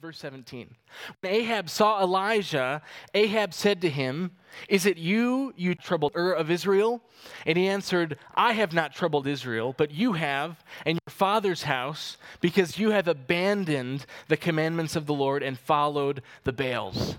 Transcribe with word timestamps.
Verse 0.00 0.18
17. 0.18 0.74
When 1.20 1.32
Ahab 1.32 1.68
saw 1.68 2.02
Elijah, 2.02 2.80
Ahab 3.12 3.52
said 3.52 3.82
to 3.82 3.90
him, 3.90 4.30
Is 4.66 4.86
it 4.86 4.96
you, 4.96 5.52
you 5.58 5.74
troubler 5.74 6.32
of 6.32 6.50
Israel? 6.50 7.02
And 7.44 7.58
he 7.58 7.68
answered, 7.68 8.16
I 8.34 8.54
have 8.54 8.72
not 8.72 8.94
troubled 8.94 9.26
Israel, 9.26 9.74
but 9.76 9.90
you 9.90 10.14
have, 10.14 10.64
and 10.86 10.94
your 10.94 11.12
father's 11.12 11.64
house, 11.64 12.16
because 12.40 12.78
you 12.78 12.92
have 12.92 13.08
abandoned 13.08 14.06
the 14.28 14.38
commandments 14.38 14.96
of 14.96 15.04
the 15.04 15.12
Lord 15.12 15.42
and 15.42 15.58
followed 15.58 16.22
the 16.44 16.52
Baals. 16.52 17.16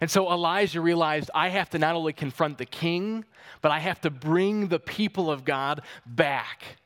And 0.00 0.10
so 0.10 0.28
Elijah 0.28 0.80
realized, 0.80 1.30
I 1.32 1.50
have 1.50 1.70
to 1.70 1.78
not 1.78 1.94
only 1.94 2.12
confront 2.12 2.58
the 2.58 2.66
king, 2.66 3.24
but 3.60 3.70
I 3.70 3.78
have 3.78 4.00
to 4.00 4.10
bring 4.10 4.66
the 4.66 4.80
people 4.80 5.30
of 5.30 5.44
God 5.44 5.82
back. 6.04 6.78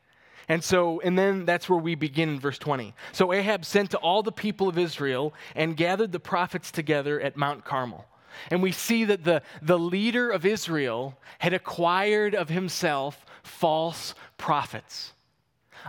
And 0.51 0.61
so, 0.61 0.99
and 0.99 1.17
then 1.17 1.45
that's 1.45 1.69
where 1.69 1.79
we 1.79 1.95
begin 1.95 2.27
in 2.27 2.37
verse 2.37 2.57
20. 2.57 2.93
So 3.13 3.31
Ahab 3.31 3.63
sent 3.63 3.91
to 3.91 3.97
all 3.99 4.21
the 4.21 4.33
people 4.33 4.67
of 4.67 4.77
Israel 4.77 5.33
and 5.55 5.77
gathered 5.77 6.11
the 6.11 6.19
prophets 6.19 6.71
together 6.71 7.21
at 7.21 7.37
Mount 7.37 7.63
Carmel. 7.63 8.05
And 8.49 8.61
we 8.61 8.73
see 8.73 9.05
that 9.05 9.23
the, 9.23 9.43
the 9.61 9.79
leader 9.79 10.29
of 10.29 10.45
Israel 10.45 11.17
had 11.39 11.53
acquired 11.53 12.35
of 12.35 12.49
himself 12.49 13.25
false 13.43 14.13
prophets, 14.37 15.13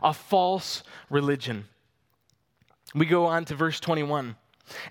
a 0.01 0.15
false 0.15 0.85
religion. 1.11 1.65
We 2.95 3.07
go 3.07 3.27
on 3.27 3.45
to 3.47 3.57
verse 3.57 3.81
21. 3.81 4.37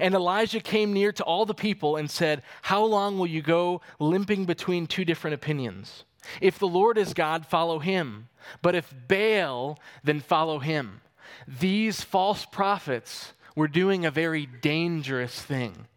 And 0.02 0.14
Elijah 0.14 0.60
came 0.60 0.92
near 0.92 1.14
to 1.14 1.24
all 1.24 1.46
the 1.46 1.54
people 1.54 1.96
and 1.96 2.12
said, 2.12 2.44
How 2.62 2.84
long 2.84 3.18
will 3.18 3.28
you 3.28 3.42
go 3.42 3.80
limping 4.00 4.44
between 4.44 4.86
two 4.86 5.06
different 5.06 5.36
opinions? 5.36 6.04
If 6.40 6.60
the 6.60 6.68
Lord 6.68 6.98
is 6.98 7.14
God, 7.14 7.46
follow 7.46 7.80
him. 7.80 8.30
But 8.62 8.76
if 8.76 8.94
Baal, 9.08 9.80
then 10.04 10.20
follow 10.20 10.60
him. 10.60 11.02
These 11.48 12.02
false 12.02 12.46
prophets 12.46 13.34
were 13.56 13.68
doing 13.68 14.06
a 14.06 14.12
very 14.12 14.46
dangerous 14.46 15.42
thing. 15.42 15.88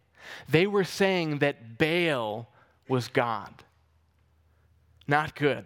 They 0.49 0.67
were 0.67 0.83
saying 0.83 1.39
that 1.39 1.77
Baal 1.77 2.49
was 2.87 3.07
God. 3.07 3.63
Not 5.07 5.35
good. 5.35 5.65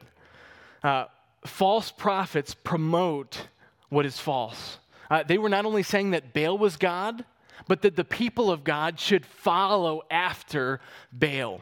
Uh, 0.84 1.06
false 1.46 1.92
prophets 1.92 2.54
promote 2.54 3.48
what 3.90 4.06
is 4.06 4.20
false. 4.20 4.78
Uh, 5.10 5.24
they 5.24 5.38
were 5.38 5.50
not 5.50 5.66
only 5.66 5.84
saying 5.84 6.12
that 6.12 6.34
Baal 6.34 6.58
was 6.58 6.78
God, 6.78 7.26
but 7.68 7.82
that 7.82 7.96
the 7.96 8.04
people 8.04 8.52
of 8.52 8.64
God 8.64 9.00
should 9.00 9.26
follow 9.26 10.04
after 10.10 10.80
Baal. 11.12 11.62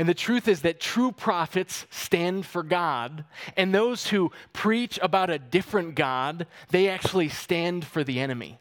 And 0.00 0.08
the 0.08 0.14
truth 0.14 0.48
is 0.48 0.62
that 0.62 0.80
true 0.80 1.12
prophets 1.12 1.84
stand 1.90 2.46
for 2.46 2.62
God, 2.62 3.26
and 3.54 3.74
those 3.74 4.06
who 4.06 4.32
preach 4.54 4.98
about 5.02 5.28
a 5.28 5.38
different 5.38 5.94
God, 5.94 6.46
they 6.70 6.88
actually 6.88 7.28
stand 7.28 7.84
for 7.84 8.02
the 8.02 8.18
enemy. 8.18 8.58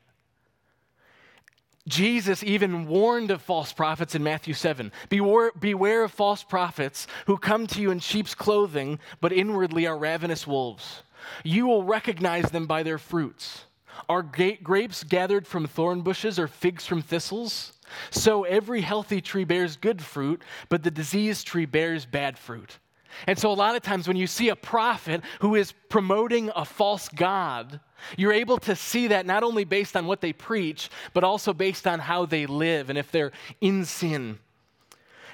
Jesus 1.87 2.43
even 2.43 2.87
warned 2.87 3.31
of 3.31 3.41
false 3.41 3.71
prophets 3.71 4.15
in 4.15 4.21
Matthew 4.21 4.53
7. 4.53 4.91
Beware, 5.07 5.53
beware 5.57 6.03
of 6.03 6.11
false 6.11 6.43
prophets 6.43 7.07
who 7.25 7.37
come 7.37 7.67
to 7.67 7.81
you 7.81 7.89
in 7.89 7.99
sheep's 7.99 8.35
clothing, 8.35 8.99
but 9.21 9.31
inwardly 9.31 9.87
are 9.87 9.97
ravenous 9.97 10.45
wolves. 10.45 11.03
You 11.45 11.67
will 11.67 11.85
recognize 11.85 12.51
them 12.51 12.67
by 12.67 12.83
their 12.83 12.97
fruits. 12.97 13.63
Are 14.09 14.23
grapes 14.23 15.05
gathered 15.05 15.47
from 15.47 15.67
thorn 15.67 16.01
bushes 16.01 16.37
or 16.37 16.49
figs 16.49 16.85
from 16.85 17.01
thistles? 17.01 17.78
So 18.11 18.43
every 18.43 18.81
healthy 18.81 19.21
tree 19.21 19.43
bears 19.43 19.75
good 19.75 20.01
fruit, 20.01 20.41
but 20.69 20.83
the 20.83 20.91
diseased 20.91 21.47
tree 21.47 21.65
bears 21.65 22.05
bad 22.05 22.37
fruit. 22.37 22.79
And 23.27 23.37
so, 23.37 23.51
a 23.51 23.53
lot 23.53 23.75
of 23.75 23.81
times, 23.81 24.07
when 24.07 24.17
you 24.17 24.27
see 24.27 24.49
a 24.49 24.55
prophet 24.55 25.21
who 25.41 25.55
is 25.55 25.73
promoting 25.89 26.51
a 26.55 26.63
false 26.63 27.09
God, 27.09 27.79
you're 28.17 28.33
able 28.33 28.57
to 28.59 28.75
see 28.75 29.07
that 29.07 29.25
not 29.25 29.43
only 29.43 29.63
based 29.63 29.97
on 29.97 30.05
what 30.05 30.21
they 30.21 30.31
preach, 30.31 30.89
but 31.13 31.23
also 31.23 31.53
based 31.53 31.87
on 31.87 31.99
how 31.99 32.25
they 32.25 32.45
live 32.45 32.89
and 32.89 32.97
if 32.97 33.11
they're 33.11 33.31
in 33.61 33.83
sin. 33.85 34.39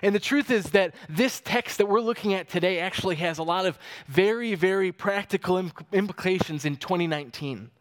And 0.01 0.13
the 0.13 0.19
truth 0.19 0.51
is 0.51 0.71
that 0.71 0.93
this 1.09 1.41
text 1.41 1.77
that 1.77 1.87
we're 1.87 2.01
looking 2.01 2.33
at 2.33 2.49
today 2.49 2.79
actually 2.79 3.15
has 3.15 3.37
a 3.37 3.43
lot 3.43 3.65
of 3.65 3.77
very, 4.07 4.55
very 4.55 4.91
practical 4.91 5.71
implications 5.91 6.65
in 6.65 6.75
2019. 6.77 7.71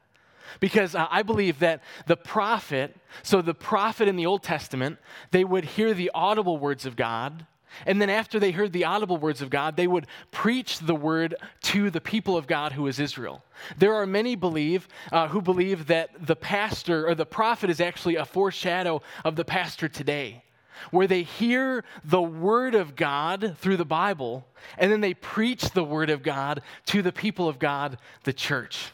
Because 0.60 0.94
uh, 0.94 1.06
I 1.10 1.22
believe 1.22 1.58
that 1.60 1.82
the 2.06 2.16
prophet, 2.16 2.96
so 3.22 3.42
the 3.42 3.54
prophet 3.54 4.08
in 4.08 4.16
the 4.16 4.26
Old 4.26 4.42
Testament, 4.42 4.98
they 5.30 5.44
would 5.44 5.64
hear 5.64 5.94
the 5.94 6.10
audible 6.14 6.58
words 6.58 6.86
of 6.86 6.96
God. 6.96 7.46
And 7.86 8.00
then 8.00 8.10
after 8.10 8.38
they 8.38 8.52
heard 8.52 8.72
the 8.72 8.84
audible 8.84 9.16
words 9.16 9.42
of 9.42 9.50
God, 9.50 9.76
they 9.76 9.88
would 9.88 10.06
preach 10.30 10.78
the 10.78 10.94
word 10.94 11.34
to 11.62 11.90
the 11.90 12.00
people 12.00 12.36
of 12.36 12.46
God 12.46 12.72
who 12.72 12.86
is 12.86 13.00
Israel. 13.00 13.42
There 13.76 13.94
are 13.94 14.06
many 14.06 14.36
believe 14.36 14.86
uh, 15.10 15.28
who 15.28 15.42
believe 15.42 15.88
that 15.88 16.10
the 16.24 16.36
pastor 16.36 17.08
or 17.08 17.14
the 17.14 17.26
prophet 17.26 17.70
is 17.70 17.80
actually 17.80 18.16
a 18.16 18.24
foreshadow 18.24 19.02
of 19.24 19.34
the 19.36 19.44
pastor 19.44 19.88
today, 19.88 20.44
where 20.90 21.08
they 21.08 21.22
hear 21.22 21.84
the 22.04 22.22
word 22.22 22.74
of 22.74 22.94
God 22.94 23.56
through 23.58 23.76
the 23.76 23.84
Bible, 23.84 24.46
and 24.78 24.92
then 24.92 25.00
they 25.00 25.14
preach 25.14 25.70
the 25.70 25.84
word 25.84 26.10
of 26.10 26.22
God 26.22 26.62
to 26.86 27.02
the 27.02 27.12
people 27.12 27.48
of 27.48 27.58
God, 27.58 27.98
the 28.22 28.32
church. 28.32 28.92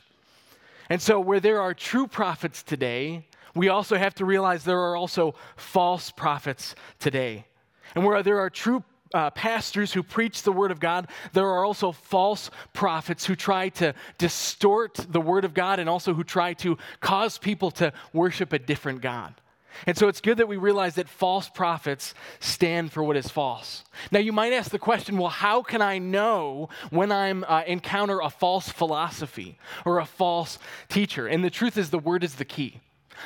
And 0.90 1.00
so, 1.00 1.20
where 1.20 1.38
there 1.40 1.60
are 1.60 1.72
true 1.72 2.08
prophets 2.08 2.64
today, 2.64 3.24
we 3.54 3.68
also 3.68 3.96
have 3.96 4.14
to 4.16 4.24
realize 4.24 4.64
there 4.64 4.80
are 4.80 4.96
also 4.96 5.36
false 5.56 6.10
prophets 6.10 6.74
today. 6.98 7.46
And 7.94 8.04
where 8.04 8.22
there 8.22 8.40
are 8.40 8.50
true 8.50 8.82
uh, 9.14 9.30
pastors 9.30 9.92
who 9.92 10.02
preach 10.02 10.42
the 10.42 10.52
word 10.52 10.70
of 10.70 10.80
God, 10.80 11.08
there 11.32 11.46
are 11.46 11.64
also 11.64 11.92
false 11.92 12.50
prophets 12.72 13.24
who 13.24 13.34
try 13.34 13.68
to 13.70 13.94
distort 14.18 14.94
the 15.08 15.20
word 15.20 15.44
of 15.44 15.54
God 15.54 15.78
and 15.78 15.88
also 15.88 16.12
who 16.12 16.24
try 16.24 16.54
to 16.54 16.76
cause 17.00 17.38
people 17.38 17.70
to 17.72 17.92
worship 18.12 18.52
a 18.52 18.58
different 18.58 19.00
God. 19.00 19.39
And 19.86 19.96
so 19.96 20.08
it's 20.08 20.20
good 20.20 20.38
that 20.38 20.48
we 20.48 20.56
realize 20.56 20.94
that 20.96 21.08
false 21.08 21.48
prophets 21.48 22.14
stand 22.38 22.92
for 22.92 23.02
what 23.02 23.16
is 23.16 23.28
false. 23.28 23.84
Now, 24.10 24.20
you 24.20 24.32
might 24.32 24.52
ask 24.52 24.70
the 24.70 24.78
question 24.78 25.16
well, 25.16 25.30
how 25.30 25.62
can 25.62 25.82
I 25.82 25.98
know 25.98 26.68
when 26.90 27.12
I 27.12 27.30
uh, 27.30 27.64
encounter 27.66 28.20
a 28.20 28.30
false 28.30 28.68
philosophy 28.68 29.58
or 29.84 29.98
a 29.98 30.06
false 30.06 30.58
teacher? 30.88 31.26
And 31.26 31.44
the 31.44 31.50
truth 31.50 31.76
is, 31.76 31.90
the 31.90 31.98
word 31.98 32.24
is 32.24 32.34
the 32.34 32.44
key. 32.44 32.80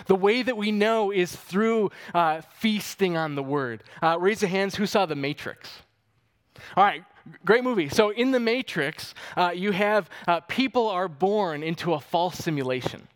The 0.06 0.16
way 0.16 0.42
that 0.42 0.56
we 0.56 0.72
know 0.72 1.10
is 1.10 1.34
through 1.34 1.90
uh, 2.14 2.40
feasting 2.58 3.16
on 3.16 3.34
the 3.34 3.42
word. 3.42 3.84
Uh, 4.02 4.18
raise 4.18 4.42
your 4.42 4.48
hands 4.48 4.74
who 4.74 4.86
saw 4.86 5.06
The 5.06 5.14
Matrix? 5.14 5.70
All 6.76 6.84
right, 6.84 7.04
great 7.44 7.64
movie. 7.64 7.88
So, 7.88 8.10
in 8.10 8.30
The 8.30 8.40
Matrix, 8.40 9.14
uh, 9.36 9.52
you 9.54 9.72
have 9.72 10.10
uh, 10.26 10.40
people 10.40 10.88
are 10.88 11.08
born 11.08 11.62
into 11.62 11.94
a 11.94 12.00
false 12.00 12.38
simulation. 12.38 13.06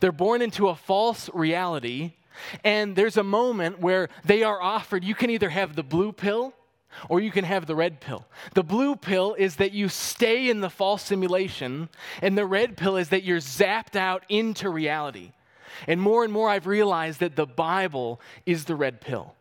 They're 0.00 0.12
born 0.12 0.42
into 0.42 0.68
a 0.68 0.74
false 0.74 1.30
reality 1.32 2.12
and 2.64 2.96
there's 2.96 3.16
a 3.16 3.22
moment 3.22 3.80
where 3.80 4.08
they 4.24 4.42
are 4.42 4.60
offered 4.60 5.04
you 5.04 5.14
can 5.14 5.30
either 5.30 5.50
have 5.50 5.76
the 5.76 5.82
blue 5.82 6.12
pill 6.12 6.54
or 7.08 7.20
you 7.20 7.30
can 7.30 7.44
have 7.44 7.66
the 7.66 7.74
red 7.74 8.00
pill. 8.00 8.26
The 8.54 8.62
blue 8.62 8.96
pill 8.96 9.34
is 9.34 9.56
that 9.56 9.72
you 9.72 9.88
stay 9.88 10.48
in 10.48 10.60
the 10.60 10.70
false 10.70 11.02
simulation, 11.02 11.88
and 12.20 12.36
the 12.36 12.46
red 12.46 12.76
pill 12.76 12.96
is 12.96 13.08
that 13.10 13.22
you're 13.22 13.38
zapped 13.38 13.96
out 13.96 14.24
into 14.28 14.68
reality. 14.68 15.32
And 15.86 16.00
more 16.00 16.24
and 16.24 16.32
more, 16.32 16.48
I've 16.48 16.66
realized 16.66 17.20
that 17.20 17.36
the 17.36 17.46
Bible 17.46 18.20
is 18.46 18.64
the 18.64 18.76
red 18.76 19.00
pill. 19.00 19.34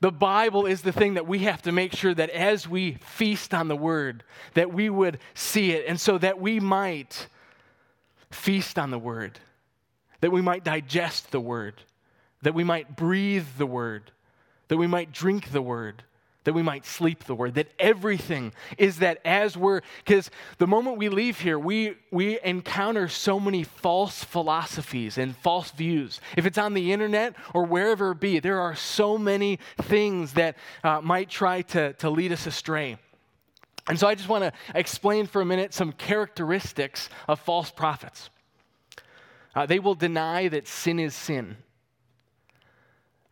The 0.00 0.10
Bible 0.10 0.66
is 0.66 0.82
the 0.82 0.92
thing 0.92 1.14
that 1.14 1.26
we 1.26 1.40
have 1.40 1.62
to 1.62 1.72
make 1.72 1.94
sure 1.94 2.14
that 2.14 2.30
as 2.30 2.68
we 2.68 2.94
feast 2.94 3.54
on 3.54 3.68
the 3.68 3.76
Word, 3.76 4.24
that 4.54 4.72
we 4.72 4.90
would 4.90 5.18
see 5.34 5.72
it, 5.72 5.84
and 5.86 6.00
so 6.00 6.18
that 6.18 6.40
we 6.40 6.60
might 6.60 7.28
feast 8.30 8.78
on 8.78 8.90
the 8.90 8.98
Word, 8.98 9.38
that 10.20 10.32
we 10.32 10.42
might 10.42 10.64
digest 10.64 11.30
the 11.30 11.40
Word 11.40 11.82
that 12.44 12.54
we 12.54 12.62
might 12.62 12.94
breathe 12.94 13.46
the 13.58 13.66
word, 13.66 14.12
that 14.68 14.76
we 14.76 14.86
might 14.86 15.12
drink 15.12 15.50
the 15.50 15.62
word, 15.62 16.04
that 16.44 16.52
we 16.52 16.62
might 16.62 16.84
sleep 16.84 17.24
the 17.24 17.34
word, 17.34 17.54
that 17.54 17.68
everything 17.78 18.52
is 18.76 18.98
that 18.98 19.18
as 19.24 19.56
we're, 19.56 19.80
because 20.04 20.30
the 20.58 20.66
moment 20.66 20.98
we 20.98 21.08
leave 21.08 21.40
here, 21.40 21.58
we, 21.58 21.96
we 22.10 22.38
encounter 22.44 23.08
so 23.08 23.40
many 23.40 23.64
false 23.64 24.22
philosophies 24.22 25.16
and 25.16 25.34
false 25.38 25.70
views. 25.70 26.20
If 26.36 26.44
it's 26.44 26.58
on 26.58 26.74
the 26.74 26.92
internet 26.92 27.34
or 27.54 27.64
wherever 27.64 28.10
it 28.10 28.20
be, 28.20 28.40
there 28.40 28.60
are 28.60 28.74
so 28.74 29.16
many 29.16 29.58
things 29.80 30.34
that 30.34 30.56
uh, 30.84 31.00
might 31.00 31.30
try 31.30 31.62
to, 31.62 31.94
to 31.94 32.10
lead 32.10 32.30
us 32.30 32.46
astray. 32.46 32.98
And 33.88 33.98
so 33.98 34.06
I 34.06 34.14
just 34.14 34.28
want 34.28 34.44
to 34.44 34.52
explain 34.74 35.26
for 35.26 35.40
a 35.40 35.46
minute 35.46 35.72
some 35.72 35.92
characteristics 35.92 37.08
of 37.26 37.40
false 37.40 37.70
prophets. 37.70 38.28
Uh, 39.54 39.64
they 39.64 39.78
will 39.78 39.94
deny 39.94 40.48
that 40.48 40.68
sin 40.68 40.98
is 40.98 41.14
sin 41.14 41.56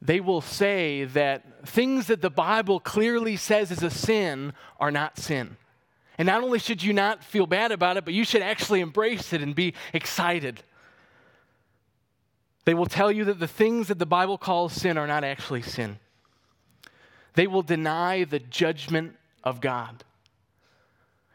they 0.02 0.18
will 0.18 0.40
say 0.40 1.04
that 1.04 1.66
things 1.66 2.08
that 2.08 2.20
the 2.20 2.28
Bible 2.28 2.80
clearly 2.80 3.36
says 3.36 3.70
is 3.70 3.84
a 3.84 3.90
sin 3.90 4.52
are 4.80 4.90
not 4.90 5.16
sin. 5.16 5.56
And 6.18 6.26
not 6.26 6.42
only 6.42 6.58
should 6.58 6.82
you 6.82 6.92
not 6.92 7.22
feel 7.22 7.46
bad 7.46 7.70
about 7.70 7.96
it, 7.96 8.04
but 8.04 8.12
you 8.12 8.24
should 8.24 8.42
actually 8.42 8.80
embrace 8.80 9.32
it 9.32 9.42
and 9.42 9.54
be 9.54 9.74
excited. 9.92 10.64
They 12.64 12.74
will 12.74 12.86
tell 12.86 13.12
you 13.12 13.24
that 13.26 13.38
the 13.38 13.46
things 13.46 13.88
that 13.88 14.00
the 14.00 14.06
Bible 14.06 14.38
calls 14.38 14.72
sin 14.72 14.98
are 14.98 15.06
not 15.06 15.22
actually 15.22 15.62
sin. 15.62 16.00
They 17.34 17.46
will 17.46 17.62
deny 17.62 18.24
the 18.24 18.40
judgment 18.40 19.14
of 19.44 19.60
God. 19.60 20.02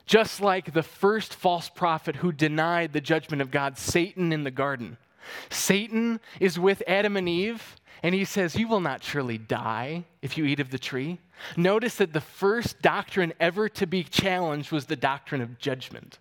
Just 0.06 0.42
like 0.42 0.74
the 0.74 0.84
first 0.84 1.34
false 1.34 1.70
prophet 1.70 2.18
who 2.18 2.34
denied 2.34 2.92
the 2.92 3.02
judgment 3.02 3.42
of 3.42 3.50
God, 3.50 3.78
Satan 3.78 4.34
in 4.34 4.44
the 4.44 4.52
garden. 4.52 4.98
Satan 5.50 6.20
is 6.40 6.60
with 6.60 6.84
Adam 6.86 7.18
and 7.18 7.28
Eve, 7.28 7.78
and 8.04 8.14
he 8.14 8.26
says, 8.26 8.56
You 8.56 8.68
will 8.68 8.80
not 8.80 9.04
surely 9.04 9.38
die 9.38 10.06
if 10.22 10.38
you 10.38 10.46
eat 10.46 10.60
of 10.60 10.72
the 10.72 10.80
tree. 10.80 11.20
Notice 11.56 11.96
that 11.96 12.14
the 12.14 12.22
first 12.22 12.82
doctrine 12.82 13.34
ever 13.40 13.70
to 13.70 13.88
be 13.88 14.04
challenged 14.04 14.72
was 14.72 14.86
the 14.86 14.96
doctrine 14.96 15.42
of 15.42 15.60
judgment. 15.60 16.20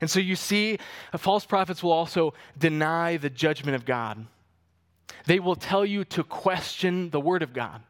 And 0.00 0.10
so 0.10 0.20
you 0.20 0.36
see, 0.36 0.78
false 1.16 1.46
prophets 1.46 1.82
will 1.82 1.92
also 1.92 2.34
deny 2.58 3.16
the 3.16 3.30
judgment 3.30 3.76
of 3.76 3.84
God. 3.86 4.26
They 5.24 5.40
will 5.40 5.56
tell 5.56 5.84
you 5.84 6.04
to 6.04 6.24
question 6.24 7.10
the 7.10 7.20
word 7.20 7.42
of 7.42 7.52
God. 7.52 7.82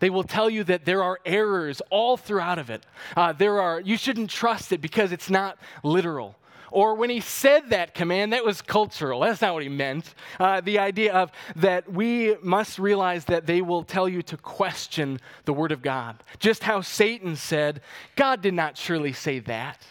They 0.00 0.10
will 0.10 0.24
tell 0.24 0.50
you 0.50 0.64
that 0.64 0.84
there 0.84 1.04
are 1.04 1.20
errors 1.24 1.80
all 1.88 2.16
throughout 2.16 2.58
of 2.58 2.70
it. 2.70 2.84
Uh, 3.16 3.32
there 3.32 3.60
are 3.60 3.80
you 3.80 3.96
shouldn't 3.96 4.30
trust 4.30 4.72
it 4.72 4.80
because 4.80 5.12
it's 5.12 5.30
not 5.30 5.58
literal. 5.84 6.36
Or 6.72 6.94
when 6.94 7.10
he 7.10 7.20
said 7.20 7.70
that 7.70 7.94
command, 7.94 8.32
that 8.32 8.44
was 8.44 8.62
cultural. 8.62 9.20
That's 9.20 9.42
not 9.42 9.52
what 9.52 9.62
he 9.62 9.68
meant. 9.68 10.14
Uh, 10.40 10.62
the 10.62 10.78
idea 10.78 11.12
of 11.12 11.30
that 11.56 11.92
we 11.92 12.34
must 12.42 12.78
realize 12.78 13.26
that 13.26 13.46
they 13.46 13.60
will 13.60 13.84
tell 13.84 14.08
you 14.08 14.22
to 14.22 14.38
question 14.38 15.20
the 15.44 15.52
word 15.52 15.70
of 15.70 15.82
God. 15.82 16.24
Just 16.38 16.62
how 16.62 16.80
Satan 16.80 17.36
said, 17.36 17.82
God 18.16 18.40
did 18.40 18.54
not 18.54 18.78
surely 18.78 19.12
say 19.12 19.38
that. 19.40 19.86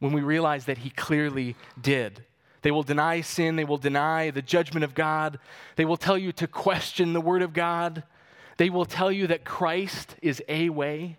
When 0.00 0.12
we 0.12 0.22
realize 0.22 0.64
that 0.66 0.78
he 0.78 0.90
clearly 0.90 1.56
did. 1.80 2.24
They 2.62 2.72
will 2.72 2.82
deny 2.82 3.20
sin. 3.20 3.54
They 3.54 3.64
will 3.64 3.78
deny 3.78 4.30
the 4.30 4.42
judgment 4.42 4.84
of 4.84 4.94
God. 4.94 5.38
They 5.76 5.84
will 5.84 5.96
tell 5.96 6.18
you 6.18 6.32
to 6.32 6.48
question 6.48 7.12
the 7.12 7.20
word 7.20 7.42
of 7.42 7.52
God. 7.52 8.02
They 8.56 8.70
will 8.70 8.84
tell 8.84 9.12
you 9.12 9.28
that 9.28 9.44
Christ 9.44 10.16
is 10.20 10.42
a 10.48 10.68
way. 10.68 11.18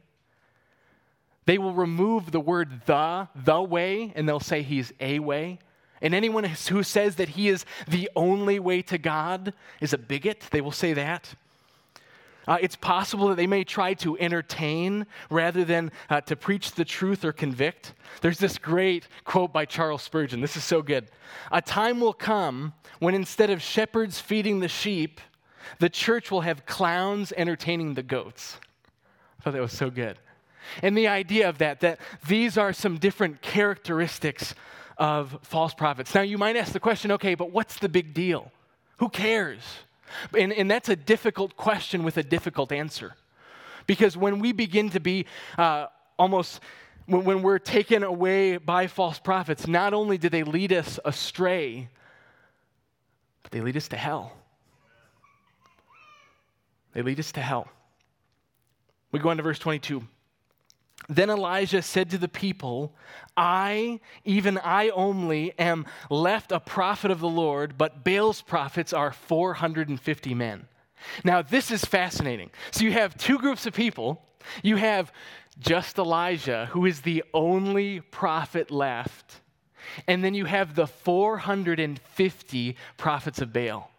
They 1.50 1.58
will 1.58 1.74
remove 1.74 2.30
the 2.30 2.40
word 2.40 2.82
the, 2.86 3.28
the 3.34 3.60
way, 3.60 4.14
and 4.16 4.30
they'll 4.30 4.40
say 4.40 4.62
he's 4.62 4.94
a 5.00 5.18
way. 5.18 5.58
And 6.00 6.14
anyone 6.14 6.44
who 6.44 6.84
says 6.84 7.16
that 7.16 7.30
he 7.30 7.50
is 7.50 7.66
the 7.88 8.08
only 8.16 8.60
way 8.60 8.84
to 8.84 9.00
God 9.00 9.56
is 9.82 9.92
a 9.92 9.98
bigot. 9.98 10.46
They 10.52 10.62
will 10.62 10.72
say 10.72 10.94
that. 10.94 11.34
Uh, 12.48 12.60
it's 12.62 12.76
possible 12.76 13.30
that 13.30 13.38
they 13.38 13.48
may 13.48 13.64
try 13.64 13.96
to 13.96 14.16
entertain 14.20 15.08
rather 15.32 15.66
than 15.66 15.92
uh, 16.12 16.22
to 16.22 16.36
preach 16.36 16.74
the 16.74 16.86
truth 16.86 17.26
or 17.26 17.32
convict. 17.32 17.96
There's 18.22 18.38
this 18.38 18.60
great 18.60 19.08
quote 19.24 19.52
by 19.52 19.66
Charles 19.66 20.04
Spurgeon. 20.04 20.42
This 20.42 20.56
is 20.56 20.64
so 20.64 20.84
good. 20.84 21.10
A 21.52 21.64
time 21.64 22.00
will 22.00 22.14
come 22.14 22.74
when 23.00 23.16
instead 23.16 23.50
of 23.50 23.60
shepherds 23.60 24.20
feeding 24.20 24.60
the 24.60 24.68
sheep, 24.68 25.20
the 25.80 25.90
church 25.90 26.30
will 26.30 26.42
have 26.42 26.68
clowns 26.68 27.34
entertaining 27.36 27.96
the 27.96 28.04
goats. 28.04 28.58
I 29.40 29.42
thought 29.42 29.54
that 29.54 29.62
was 29.64 29.74
so 29.74 29.90
good. 29.90 30.20
And 30.82 30.98
the 30.98 31.08
idea 31.08 31.50
of 31.50 31.58
that, 31.60 31.80
that 31.82 32.00
these 32.28 32.58
are 32.58 32.74
some 32.74 32.98
different 32.98 33.42
characteristics 33.42 34.56
of 34.98 35.38
false 35.44 35.74
prophets. 35.74 36.14
Now, 36.14 36.22
you 36.22 36.38
might 36.38 36.56
ask 36.56 36.74
the 36.74 36.80
question 36.80 37.12
okay, 37.14 37.36
but 37.36 37.52
what's 37.52 37.80
the 37.80 37.90
big 37.90 38.14
deal? 38.14 38.52
Who 38.98 39.10
cares? 39.10 39.62
And, 40.38 40.52
and 40.52 40.70
that's 40.70 40.90
a 40.90 40.96
difficult 40.96 41.56
question 41.56 42.04
with 42.04 42.18
a 42.18 42.24
difficult 42.24 42.72
answer. 42.72 43.16
Because 43.88 44.18
when 44.18 44.40
we 44.40 44.52
begin 44.52 44.90
to 44.92 45.00
be 45.00 45.26
uh, 45.58 45.88
almost, 46.18 46.60
when, 47.06 47.24
when 47.24 47.42
we're 47.42 47.60
taken 47.60 48.04
away 48.04 48.58
by 48.58 48.88
false 48.88 49.20
prophets, 49.20 49.68
not 49.68 49.94
only 49.94 50.18
do 50.18 50.30
they 50.30 50.44
lead 50.44 50.74
us 50.74 51.00
astray, 51.06 51.90
but 53.42 53.52
they 53.52 53.62
lead 53.62 53.78
us 53.78 53.88
to 53.88 53.98
hell. 53.98 54.34
They 56.94 57.02
lead 57.02 57.20
us 57.20 57.32
to 57.34 57.42
hell. 57.42 57.68
We 59.12 59.20
go 59.20 59.30
on 59.30 59.38
to 59.38 59.44
verse 59.44 59.60
22. 59.60 60.04
Then 61.08 61.30
Elijah 61.30 61.82
said 61.82 62.10
to 62.12 62.18
the 62.18 62.28
people, 62.28 62.94
I, 63.36 64.00
even 64.26 64.58
I 64.58 64.90
only, 64.90 65.58
am 65.58 65.86
left 66.10 66.52
a 66.52 66.60
prophet 66.60 67.10
of 67.10 67.20
the 67.20 67.30
Lord, 67.30 67.78
but 67.78 68.04
Baal's 68.04 68.42
prophets 68.42 68.94
are 68.94 69.12
450 69.12 70.34
men. 70.34 70.68
Now, 71.24 71.42
this 71.42 71.72
is 71.72 71.86
fascinating. 71.86 72.52
So 72.72 72.84
you 72.84 72.92
have 72.92 73.18
two 73.18 73.40
groups 73.40 73.66
of 73.66 73.74
people. 73.74 74.22
You 74.62 74.76
have 74.76 75.12
just 75.58 75.98
Elijah, 75.98 76.68
who 76.72 76.86
is 76.86 77.02
the 77.02 77.24
only 77.34 78.02
prophet 78.02 78.70
left. 78.70 79.42
And 80.08 80.24
then 80.24 80.34
you 80.34 80.46
have 80.46 80.76
the 80.76 80.88
450 80.88 82.76
prophets 82.98 83.42
of 83.42 83.54
Baal. 83.54 83.90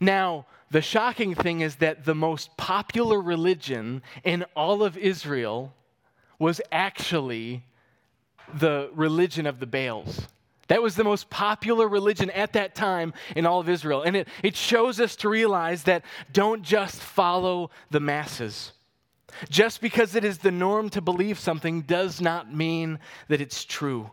Now, 0.00 0.46
the 0.70 0.82
shocking 0.82 1.34
thing 1.34 1.60
is 1.60 1.76
that 1.76 2.04
the 2.04 2.14
most 2.14 2.56
popular 2.56 3.20
religion 3.20 4.02
in 4.24 4.44
all 4.54 4.82
of 4.82 4.96
Israel 4.96 5.74
was 6.38 6.60
actually 6.70 7.64
the 8.54 8.90
religion 8.94 9.46
of 9.46 9.60
the 9.60 9.66
Baals. 9.66 10.26
That 10.68 10.82
was 10.82 10.96
the 10.96 11.04
most 11.04 11.30
popular 11.30 11.88
religion 11.88 12.30
at 12.30 12.52
that 12.52 12.74
time 12.74 13.14
in 13.34 13.46
all 13.46 13.58
of 13.60 13.68
Israel. 13.68 14.02
And 14.02 14.14
it, 14.16 14.28
it 14.42 14.54
shows 14.54 15.00
us 15.00 15.16
to 15.16 15.28
realize 15.28 15.84
that 15.84 16.04
don't 16.32 16.62
just 16.62 16.96
follow 16.96 17.70
the 17.90 18.00
masses. 18.00 18.72
Just 19.48 19.80
because 19.80 20.14
it 20.14 20.24
is 20.24 20.38
the 20.38 20.50
norm 20.50 20.90
to 20.90 21.00
believe 21.00 21.38
something 21.38 21.82
does 21.82 22.20
not 22.20 22.54
mean 22.54 22.98
that 23.28 23.40
it's 23.40 23.64
true. 23.64 24.10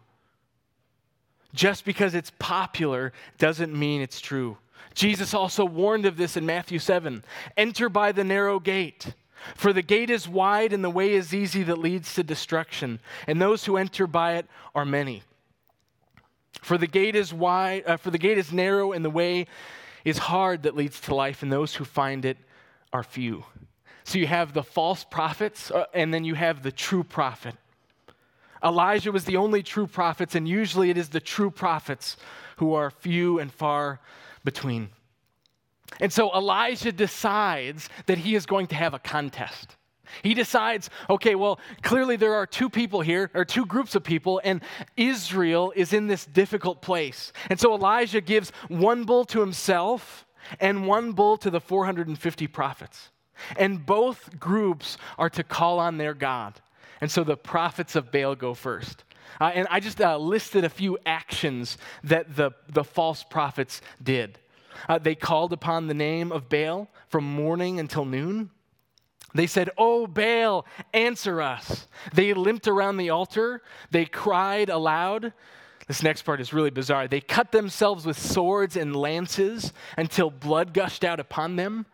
Just 1.53 1.85
because 1.85 2.15
it's 2.15 2.31
popular 2.39 3.11
doesn't 3.37 3.77
mean 3.77 4.01
it's 4.01 4.21
true. 4.21 4.57
Jesus 4.93 5.33
also 5.33 5.65
warned 5.65 6.05
of 6.05 6.15
this 6.15 6.37
in 6.37 6.45
Matthew 6.45 6.79
7 6.79 7.23
Enter 7.57 7.89
by 7.89 8.11
the 8.11 8.23
narrow 8.23 8.59
gate. 8.59 9.13
For 9.55 9.73
the 9.73 9.81
gate 9.81 10.09
is 10.09 10.27
wide 10.27 10.73
and 10.73 10.83
the 10.83 10.89
way 10.89 11.13
is 11.13 11.33
easy 11.33 11.63
that 11.63 11.77
leads 11.77 12.13
to 12.15 12.23
destruction, 12.23 12.99
and 13.27 13.41
those 13.41 13.65
who 13.65 13.77
enter 13.77 14.07
by 14.07 14.33
it 14.33 14.47
are 14.73 14.85
many. 14.85 15.23
For 16.61 16.77
the 16.77 16.87
gate 16.87 17.15
is 17.15 17.33
wide, 17.33 17.83
uh, 17.85 17.97
for 17.97 18.09
the 18.09 18.17
gate 18.17 18.37
is 18.37 18.51
narrow 18.51 18.91
and 18.91 19.05
the 19.05 19.09
way 19.09 19.47
is 20.03 20.17
hard 20.17 20.63
that 20.63 20.75
leads 20.75 20.99
to 21.01 21.15
life, 21.15 21.43
and 21.43 21.51
those 21.51 21.75
who 21.75 21.85
find 21.85 22.25
it 22.25 22.37
are 22.93 23.03
few. 23.03 23.45
So 24.03 24.19
you 24.19 24.27
have 24.27 24.53
the 24.53 24.63
false 24.63 25.03
prophets, 25.03 25.71
uh, 25.71 25.85
and 25.93 26.13
then 26.13 26.23
you 26.23 26.35
have 26.35 26.63
the 26.63 26.71
true 26.71 27.03
prophet. 27.03 27.55
Elijah 28.63 29.11
was 29.11 29.25
the 29.25 29.37
only 29.37 29.61
true 29.61 29.87
prophets, 29.87 30.35
and 30.35 30.47
usually 30.47 30.89
it 30.89 30.97
is 30.97 31.09
the 31.09 31.19
true 31.19 31.51
prophets 31.51 32.17
who 32.57 32.73
are 32.73 32.89
few 32.89 33.39
and 33.39 33.51
far 33.51 33.99
between. 34.43 34.89
And 35.99 36.11
so 36.11 36.33
Elijah 36.33 36.91
decides 36.91 37.89
that 38.05 38.17
he 38.17 38.35
is 38.35 38.45
going 38.45 38.67
to 38.67 38.75
have 38.75 38.93
a 38.93 38.99
contest. 38.99 39.75
He 40.23 40.33
decides, 40.33 40.89
okay, 41.09 41.35
well, 41.35 41.59
clearly 41.81 42.15
there 42.15 42.35
are 42.35 42.45
two 42.45 42.69
people 42.69 43.01
here, 43.01 43.31
or 43.33 43.45
two 43.45 43.65
groups 43.65 43.95
of 43.95 44.03
people, 44.03 44.39
and 44.43 44.61
Israel 44.95 45.73
is 45.75 45.93
in 45.93 46.07
this 46.07 46.25
difficult 46.25 46.81
place. 46.81 47.33
And 47.49 47.59
so 47.59 47.73
Elijah 47.73 48.21
gives 48.21 48.51
one 48.67 49.03
bull 49.03 49.25
to 49.25 49.39
himself 49.39 50.25
and 50.59 50.87
one 50.87 51.13
bull 51.13 51.37
to 51.37 51.49
the 51.49 51.59
450 51.59 52.47
prophets. 52.47 53.09
And 53.57 53.85
both 53.85 54.39
groups 54.39 54.97
are 55.17 55.29
to 55.31 55.43
call 55.43 55.79
on 55.79 55.97
their 55.97 56.13
God. 56.13 56.61
And 57.01 57.11
so 57.11 57.23
the 57.23 57.35
prophets 57.35 57.95
of 57.95 58.11
Baal 58.11 58.35
go 58.35 58.53
first. 58.53 59.03
Uh, 59.41 59.51
and 59.53 59.67
I 59.69 59.79
just 59.79 59.99
uh, 59.99 60.17
listed 60.17 60.63
a 60.63 60.69
few 60.69 60.97
actions 61.05 61.77
that 62.03 62.35
the, 62.35 62.51
the 62.69 62.83
false 62.83 63.23
prophets 63.23 63.81
did. 64.01 64.39
Uh, 64.87 64.97
they 64.97 65.15
called 65.15 65.53
upon 65.53 65.87
the 65.87 65.93
name 65.93 66.31
of 66.31 66.49
Baal 66.49 66.89
from 67.07 67.23
morning 67.23 67.79
until 67.79 68.05
noon. 68.05 68.49
They 69.33 69.47
said, 69.47 69.69
Oh, 69.77 70.07
Baal, 70.07 70.65
answer 70.93 71.41
us. 71.41 71.87
They 72.13 72.33
limped 72.33 72.67
around 72.67 72.97
the 72.97 73.09
altar. 73.09 73.61
They 73.91 74.05
cried 74.05 74.69
aloud. 74.69 75.33
This 75.87 76.01
next 76.01 76.23
part 76.23 76.41
is 76.41 76.53
really 76.53 76.71
bizarre. 76.71 77.07
They 77.07 77.21
cut 77.21 77.51
themselves 77.51 78.05
with 78.05 78.17
swords 78.17 78.75
and 78.75 78.95
lances 78.95 79.71
until 79.97 80.31
blood 80.31 80.73
gushed 80.73 81.03
out 81.03 81.19
upon 81.19 81.57
them, 81.57 81.85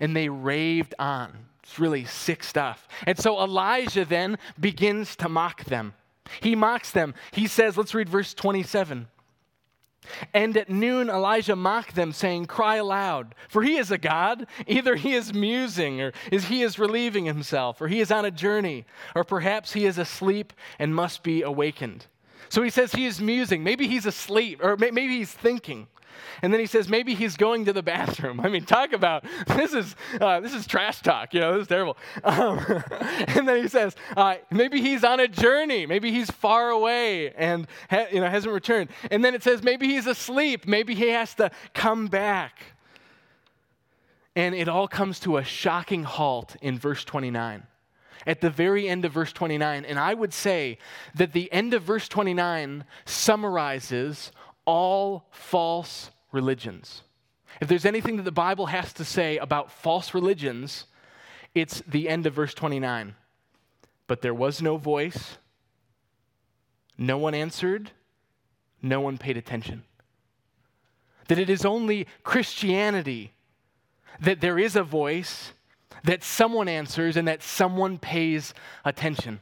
and 0.00 0.14
they 0.14 0.28
raved 0.28 0.94
on. 0.98 1.46
It's 1.62 1.78
really 1.78 2.04
sick 2.04 2.42
stuff. 2.42 2.88
And 3.06 3.18
so 3.18 3.40
Elijah 3.40 4.04
then 4.04 4.38
begins 4.58 5.16
to 5.16 5.28
mock 5.28 5.64
them. 5.64 5.94
He 6.40 6.54
mocks 6.54 6.90
them. 6.90 7.14
He 7.30 7.46
says, 7.46 7.76
let's 7.76 7.94
read 7.94 8.08
verse 8.08 8.34
27. 8.34 9.08
And 10.32 10.56
at 10.56 10.68
noon, 10.68 11.08
Elijah 11.08 11.56
mocked 11.56 11.94
them, 11.94 12.12
saying, 12.12 12.46
Cry 12.46 12.76
aloud, 12.76 13.34
for 13.48 13.62
he 13.62 13.76
is 13.76 13.90
a 13.90 13.98
God. 13.98 14.46
Either 14.66 14.96
he 14.96 15.14
is 15.14 15.34
musing, 15.34 16.00
or 16.00 16.12
is 16.30 16.46
he 16.46 16.62
is 16.62 16.78
relieving 16.78 17.24
himself, 17.24 17.80
or 17.80 17.88
he 17.88 18.00
is 18.00 18.10
on 18.10 18.24
a 18.24 18.30
journey, 18.30 18.84
or 19.14 19.24
perhaps 19.24 19.72
he 19.72 19.86
is 19.86 19.98
asleep 19.98 20.52
and 20.78 20.94
must 20.94 21.22
be 21.22 21.42
awakened. 21.42 22.06
So 22.48 22.62
he 22.62 22.70
says 22.70 22.92
he 22.92 23.06
is 23.06 23.20
musing. 23.20 23.62
Maybe 23.62 23.86
he's 23.86 24.06
asleep, 24.06 24.60
or 24.62 24.76
maybe 24.76 25.08
he's 25.08 25.32
thinking. 25.32 25.88
And 26.42 26.52
then 26.52 26.60
he 26.60 26.66
says 26.66 26.88
maybe 26.88 27.14
he's 27.14 27.36
going 27.36 27.64
to 27.66 27.72
the 27.72 27.82
bathroom. 27.94 28.40
I 28.40 28.48
mean, 28.48 28.64
talk 28.64 28.92
about 28.92 29.24
this 29.46 29.72
is 29.72 29.96
uh, 30.20 30.40
this 30.40 30.54
is 30.54 30.66
trash 30.66 31.00
talk. 31.02 31.34
You 31.34 31.40
know, 31.40 31.54
this 31.54 31.62
is 31.62 31.68
terrible. 31.68 31.96
Um, 32.24 32.58
and 33.28 33.46
then 33.48 33.62
he 33.62 33.68
says 33.68 33.96
uh, 34.16 34.36
maybe 34.50 34.80
he's 34.80 35.04
on 35.04 35.20
a 35.20 35.28
journey. 35.28 35.86
Maybe 35.86 36.10
he's 36.12 36.30
far 36.30 36.70
away 36.70 37.32
and 37.32 37.66
ha- 37.90 38.06
you 38.12 38.20
know 38.20 38.28
hasn't 38.28 38.52
returned. 38.52 38.90
And 39.10 39.24
then 39.24 39.34
it 39.34 39.42
says 39.42 39.62
maybe 39.62 39.88
he's 39.88 40.06
asleep. 40.06 40.66
Maybe 40.66 40.94
he 40.94 41.08
has 41.08 41.34
to 41.34 41.50
come 41.74 42.06
back. 42.06 42.60
And 44.36 44.54
it 44.54 44.68
all 44.68 44.86
comes 44.86 45.18
to 45.20 45.38
a 45.38 45.44
shocking 45.44 46.04
halt 46.04 46.56
in 46.60 46.78
verse 46.78 47.04
29 47.04 47.64
at 48.26 48.40
the 48.40 48.50
very 48.50 48.88
end 48.88 49.04
of 49.04 49.12
verse 49.12 49.32
29. 49.32 49.84
And 49.84 49.98
I 49.98 50.14
would 50.14 50.32
say 50.32 50.78
that 51.14 51.32
the 51.32 51.52
end 51.52 51.74
of 51.74 51.82
verse 51.82 52.08
29 52.08 52.84
summarizes 53.04 54.32
all 54.64 55.28
false 55.30 56.10
religions. 56.32 57.02
If 57.60 57.68
there's 57.68 57.86
anything 57.86 58.16
that 58.16 58.24
the 58.24 58.32
Bible 58.32 58.66
has 58.66 58.92
to 58.94 59.04
say 59.04 59.38
about 59.38 59.72
false 59.72 60.14
religions, 60.14 60.86
it's 61.54 61.82
the 61.88 62.08
end 62.08 62.26
of 62.26 62.34
verse 62.34 62.54
29. 62.54 63.14
But 64.06 64.22
there 64.22 64.34
was 64.34 64.62
no 64.62 64.76
voice, 64.76 65.38
no 66.96 67.18
one 67.18 67.34
answered, 67.34 67.90
no 68.82 69.00
one 69.00 69.18
paid 69.18 69.36
attention. 69.36 69.84
That 71.28 71.38
it 71.38 71.50
is 71.50 71.64
only 71.64 72.06
Christianity 72.22 73.32
that 74.20 74.40
there 74.40 74.58
is 74.58 74.76
a 74.76 74.82
voice, 74.82 75.52
that 76.04 76.22
someone 76.22 76.68
answers, 76.68 77.16
and 77.16 77.28
that 77.28 77.42
someone 77.42 77.98
pays 77.98 78.54
attention 78.84 79.40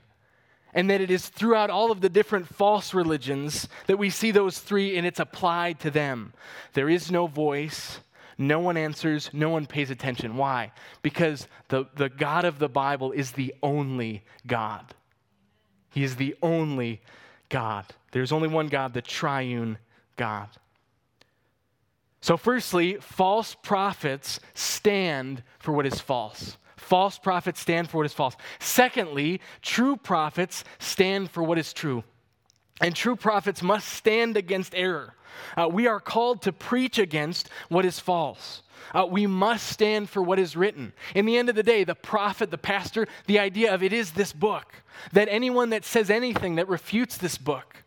and 0.77 0.91
that 0.91 1.01
it 1.01 1.11
is 1.11 1.27
throughout 1.27 1.71
all 1.71 1.91
of 1.91 2.03
the 2.03 2.09
different 2.11 2.47
false 2.47 2.93
religions 2.93 3.67
that 3.87 3.97
we 3.97 4.11
see 4.11 4.31
those 4.31 4.59
three 4.59 4.99
and 4.99 5.07
it's 5.07 5.19
applied 5.19 5.81
to 5.81 5.91
them. 5.91 6.35
There 6.75 6.91
is 6.91 7.11
no 7.11 7.27
voice, 7.27 7.99
no 8.37 8.61
one 8.61 8.77
answers, 8.77 9.31
no 9.33 9.49
one 9.49 9.65
pays 9.65 9.91
attention. 9.91 10.37
Why? 10.37 10.73
Because 11.01 11.49
the, 11.69 11.87
the 11.97 12.11
God 12.11 12.45
of 12.45 12.59
the 12.59 12.69
Bible 12.69 13.11
is 13.13 13.33
the 13.33 13.55
only 13.63 14.23
God. 14.47 14.95
He 15.93 16.05
is 16.05 16.17
the 16.17 16.37
only 16.43 17.01
God. 17.49 17.87
There's 18.13 18.33
only 18.33 18.49
one 18.49 18.69
God, 18.69 18.93
the 18.93 19.01
triune 19.01 19.79
God. 20.17 20.51
So, 22.27 22.37
firstly, 22.37 22.97
false 23.01 23.55
prophets 23.55 24.41
stand 24.53 25.45
for 25.61 25.71
what 25.71 25.87
is 25.87 26.01
false. 26.01 26.57
False 26.77 27.21
prophets 27.21 27.61
stand 27.61 27.89
for 27.89 27.99
what 27.99 28.07
is 28.07 28.13
false. 28.13 28.35
Secondly, 28.59 29.41
true 29.63 29.97
prophets 29.97 30.65
stand 30.81 31.31
for 31.31 31.45
what 31.45 31.57
is 31.57 31.73
true. 31.73 32.03
And 32.81 32.97
true 32.97 33.15
prophets 33.15 33.63
must 33.63 33.87
stand 33.87 34.37
against 34.37 34.75
error. 34.75 35.15
Uh, 35.57 35.69
we 35.69 35.87
are 35.87 36.01
called 36.01 36.43
to 36.43 36.53
preach 36.53 36.99
against 36.99 37.49
what 37.69 37.85
is 37.85 38.01
false. 38.01 38.63
Uh, 38.93 39.07
we 39.09 39.29
must 39.29 39.69
stand 39.69 40.11
for 40.11 40.21
what 40.21 40.41
is 40.41 40.57
written. 40.57 40.95
In 41.15 41.27
the 41.27 41.37
end 41.37 41.49
of 41.49 41.55
the 41.55 41.63
day, 41.63 41.85
the 41.85 41.95
prophet, 41.95 42.51
the 42.51 42.59
pastor, 42.59 43.07
the 43.29 43.39
idea 43.39 43.73
of 43.73 43.85
it 43.85 43.93
is 43.93 44.11
this 44.11 44.33
book. 44.33 44.75
That 45.13 45.29
anyone 45.31 45.71
that 45.71 45.85
says 45.85 46.11
anything 46.11 46.57
that 46.57 46.69
refutes 46.69 47.19
this 47.19 47.39
book, 47.39 47.85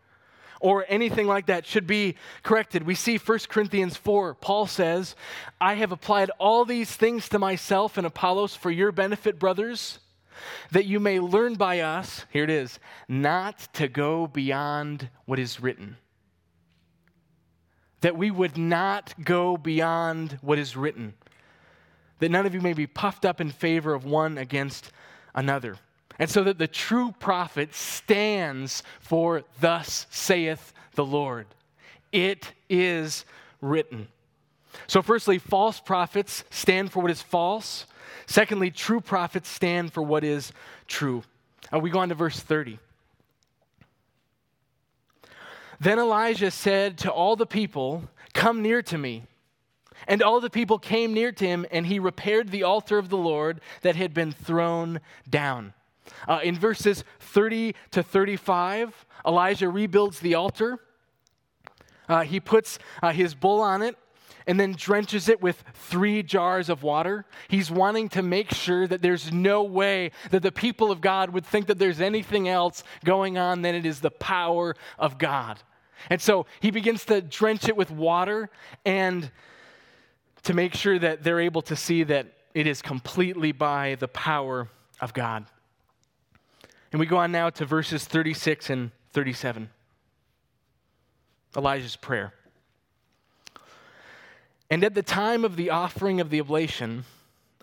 or 0.60 0.86
anything 0.88 1.28
like 1.28 1.46
that 1.48 1.66
should 1.66 1.88
be 1.88 2.16
corrected. 2.44 2.84
We 2.84 2.96
see 2.96 3.18
1 3.18 3.40
Corinthians 3.50 3.96
4, 3.98 4.36
Paul 4.36 4.68
says, 4.68 5.16
I 5.60 5.76
have 5.76 5.92
applied 5.92 6.32
all 6.38 6.66
these 6.66 6.96
things 6.96 7.30
to 7.30 7.40
myself 7.40 7.98
and 7.98 8.06
Apollos 8.06 8.56
for 8.56 8.72
your 8.72 8.92
benefit, 8.92 9.40
brothers, 9.40 10.00
that 10.72 10.86
you 10.86 11.00
may 11.00 11.20
learn 11.20 11.56
by 11.56 11.80
us, 11.80 12.26
here 12.32 12.44
it 12.44 12.50
is, 12.50 12.80
not 13.08 13.74
to 13.74 13.88
go 13.88 14.28
beyond 14.28 15.10
what 15.26 15.40
is 15.40 15.60
written. 15.60 15.98
That 18.02 18.18
we 18.18 18.32
would 18.32 18.58
not 18.58 19.14
go 19.24 19.58
beyond 19.58 20.40
what 20.42 20.58
is 20.58 20.78
written. 20.78 21.14
That 22.20 22.32
none 22.32 22.46
of 22.46 22.54
you 22.54 22.62
may 22.62 22.74
be 22.74 22.88
puffed 22.88 23.26
up 23.26 23.42
in 23.42 23.50
favor 23.50 23.94
of 23.94 24.06
one 24.06 24.38
against 24.38 24.92
another. 25.34 25.78
And 26.20 26.30
so 26.30 26.44
that 26.44 26.58
the 26.58 26.68
true 26.68 27.14
prophet 27.18 27.74
stands 27.74 28.84
for, 29.00 29.44
Thus 29.62 30.06
saith 30.10 30.74
the 30.94 31.06
Lord. 31.06 31.48
It 32.12 32.52
is 32.70 33.26
written. 33.62 34.10
So, 34.88 35.02
firstly, 35.02 35.40
false 35.40 35.80
prophets 35.80 36.44
stand 36.50 36.92
for 36.92 37.02
what 37.02 37.12
is 37.12 37.22
false. 37.22 37.86
Secondly, 38.28 38.70
true 38.70 39.02
prophets 39.02 39.50
stand 39.50 39.94
for 39.94 40.04
what 40.04 40.24
is 40.24 40.52
true. 40.88 41.24
Uh, 41.74 41.80
we 41.80 41.90
go 41.90 42.00
on 42.00 42.10
to 42.10 42.16
verse 42.16 42.40
30. 42.40 42.80
Then 45.80 46.00
Elijah 46.00 46.52
said 46.52 46.98
to 47.00 47.12
all 47.12 47.36
the 47.36 47.46
people, 47.46 48.04
Come 48.34 48.62
near 48.62 48.82
to 48.84 48.98
me. 48.98 49.24
And 50.08 50.22
all 50.22 50.40
the 50.40 50.50
people 50.50 50.80
came 50.80 51.14
near 51.14 51.32
to 51.32 51.46
him, 51.46 51.66
and 51.72 51.86
he 51.86 52.00
repaired 52.00 52.50
the 52.50 52.64
altar 52.64 52.98
of 52.98 53.10
the 53.10 53.18
Lord 53.18 53.62
that 53.82 53.96
had 53.96 54.14
been 54.14 54.32
thrown 54.32 55.02
down. 55.30 55.74
Uh, 56.28 56.40
in 56.44 56.58
verses 56.58 57.04
30 57.20 57.76
to 57.92 58.04
35, 58.04 59.06
Elijah 59.26 59.70
rebuilds 59.70 60.20
the 60.20 60.36
altar. 60.36 60.80
Uh, 62.08 62.22
he 62.22 62.40
puts 62.40 62.80
uh, 63.04 63.12
his 63.12 63.36
bull 63.36 63.62
on 63.62 63.82
it 63.82 63.96
and 64.48 64.60
then 64.60 64.74
drenches 64.74 65.30
it 65.30 65.42
with 65.42 65.64
three 65.76 66.24
jars 66.24 66.70
of 66.70 66.82
water. 66.82 67.26
He's 67.50 67.70
wanting 67.70 68.10
to 68.10 68.24
make 68.24 68.52
sure 68.52 68.88
that 68.88 69.02
there's 69.02 69.32
no 69.32 69.62
way 69.62 70.10
that 70.32 70.42
the 70.42 70.52
people 70.52 70.92
of 70.92 71.02
God 71.02 71.30
would 71.32 71.46
think 71.46 71.68
that 71.68 71.78
there's 71.78 72.02
anything 72.02 72.50
else 72.50 72.84
going 73.06 73.38
on 73.38 73.62
than 73.62 73.76
it 73.76 73.86
is 73.86 74.00
the 74.00 74.10
power 74.10 74.76
of 74.98 75.20
God. 75.20 75.60
And 76.10 76.20
so 76.20 76.48
he 76.62 76.72
begins 76.72 77.06
to 77.06 77.22
drench 77.22 77.68
it 77.68 77.78
with 77.78 77.92
water 77.92 78.50
and 78.86 79.30
to 80.44 80.54
make 80.56 80.74
sure 80.74 80.98
that 80.98 81.24
they're 81.24 81.42
able 81.42 81.62
to 81.64 81.76
see 81.76 82.04
that 82.04 82.34
it 82.56 82.66
is 82.66 82.82
completely 82.82 83.52
by 83.52 83.98
the 84.00 84.08
power 84.08 84.68
of 85.00 85.14
God. 85.14 85.46
And 86.92 87.00
we 87.00 87.06
go 87.06 87.18
on 87.18 87.32
now 87.32 87.50
to 87.52 87.66
verses 87.66 88.06
36 88.06 88.70
and 88.70 88.92
37. 89.12 89.70
Elijah's 91.56 91.96
prayer. 91.96 92.34
And 94.70 94.84
at 94.84 94.94
the 94.94 95.04
time 95.04 95.44
of 95.46 95.56
the 95.56 95.72
offering 95.72 96.22
of 96.22 96.30
the 96.30 96.40
oblation, 96.40 97.06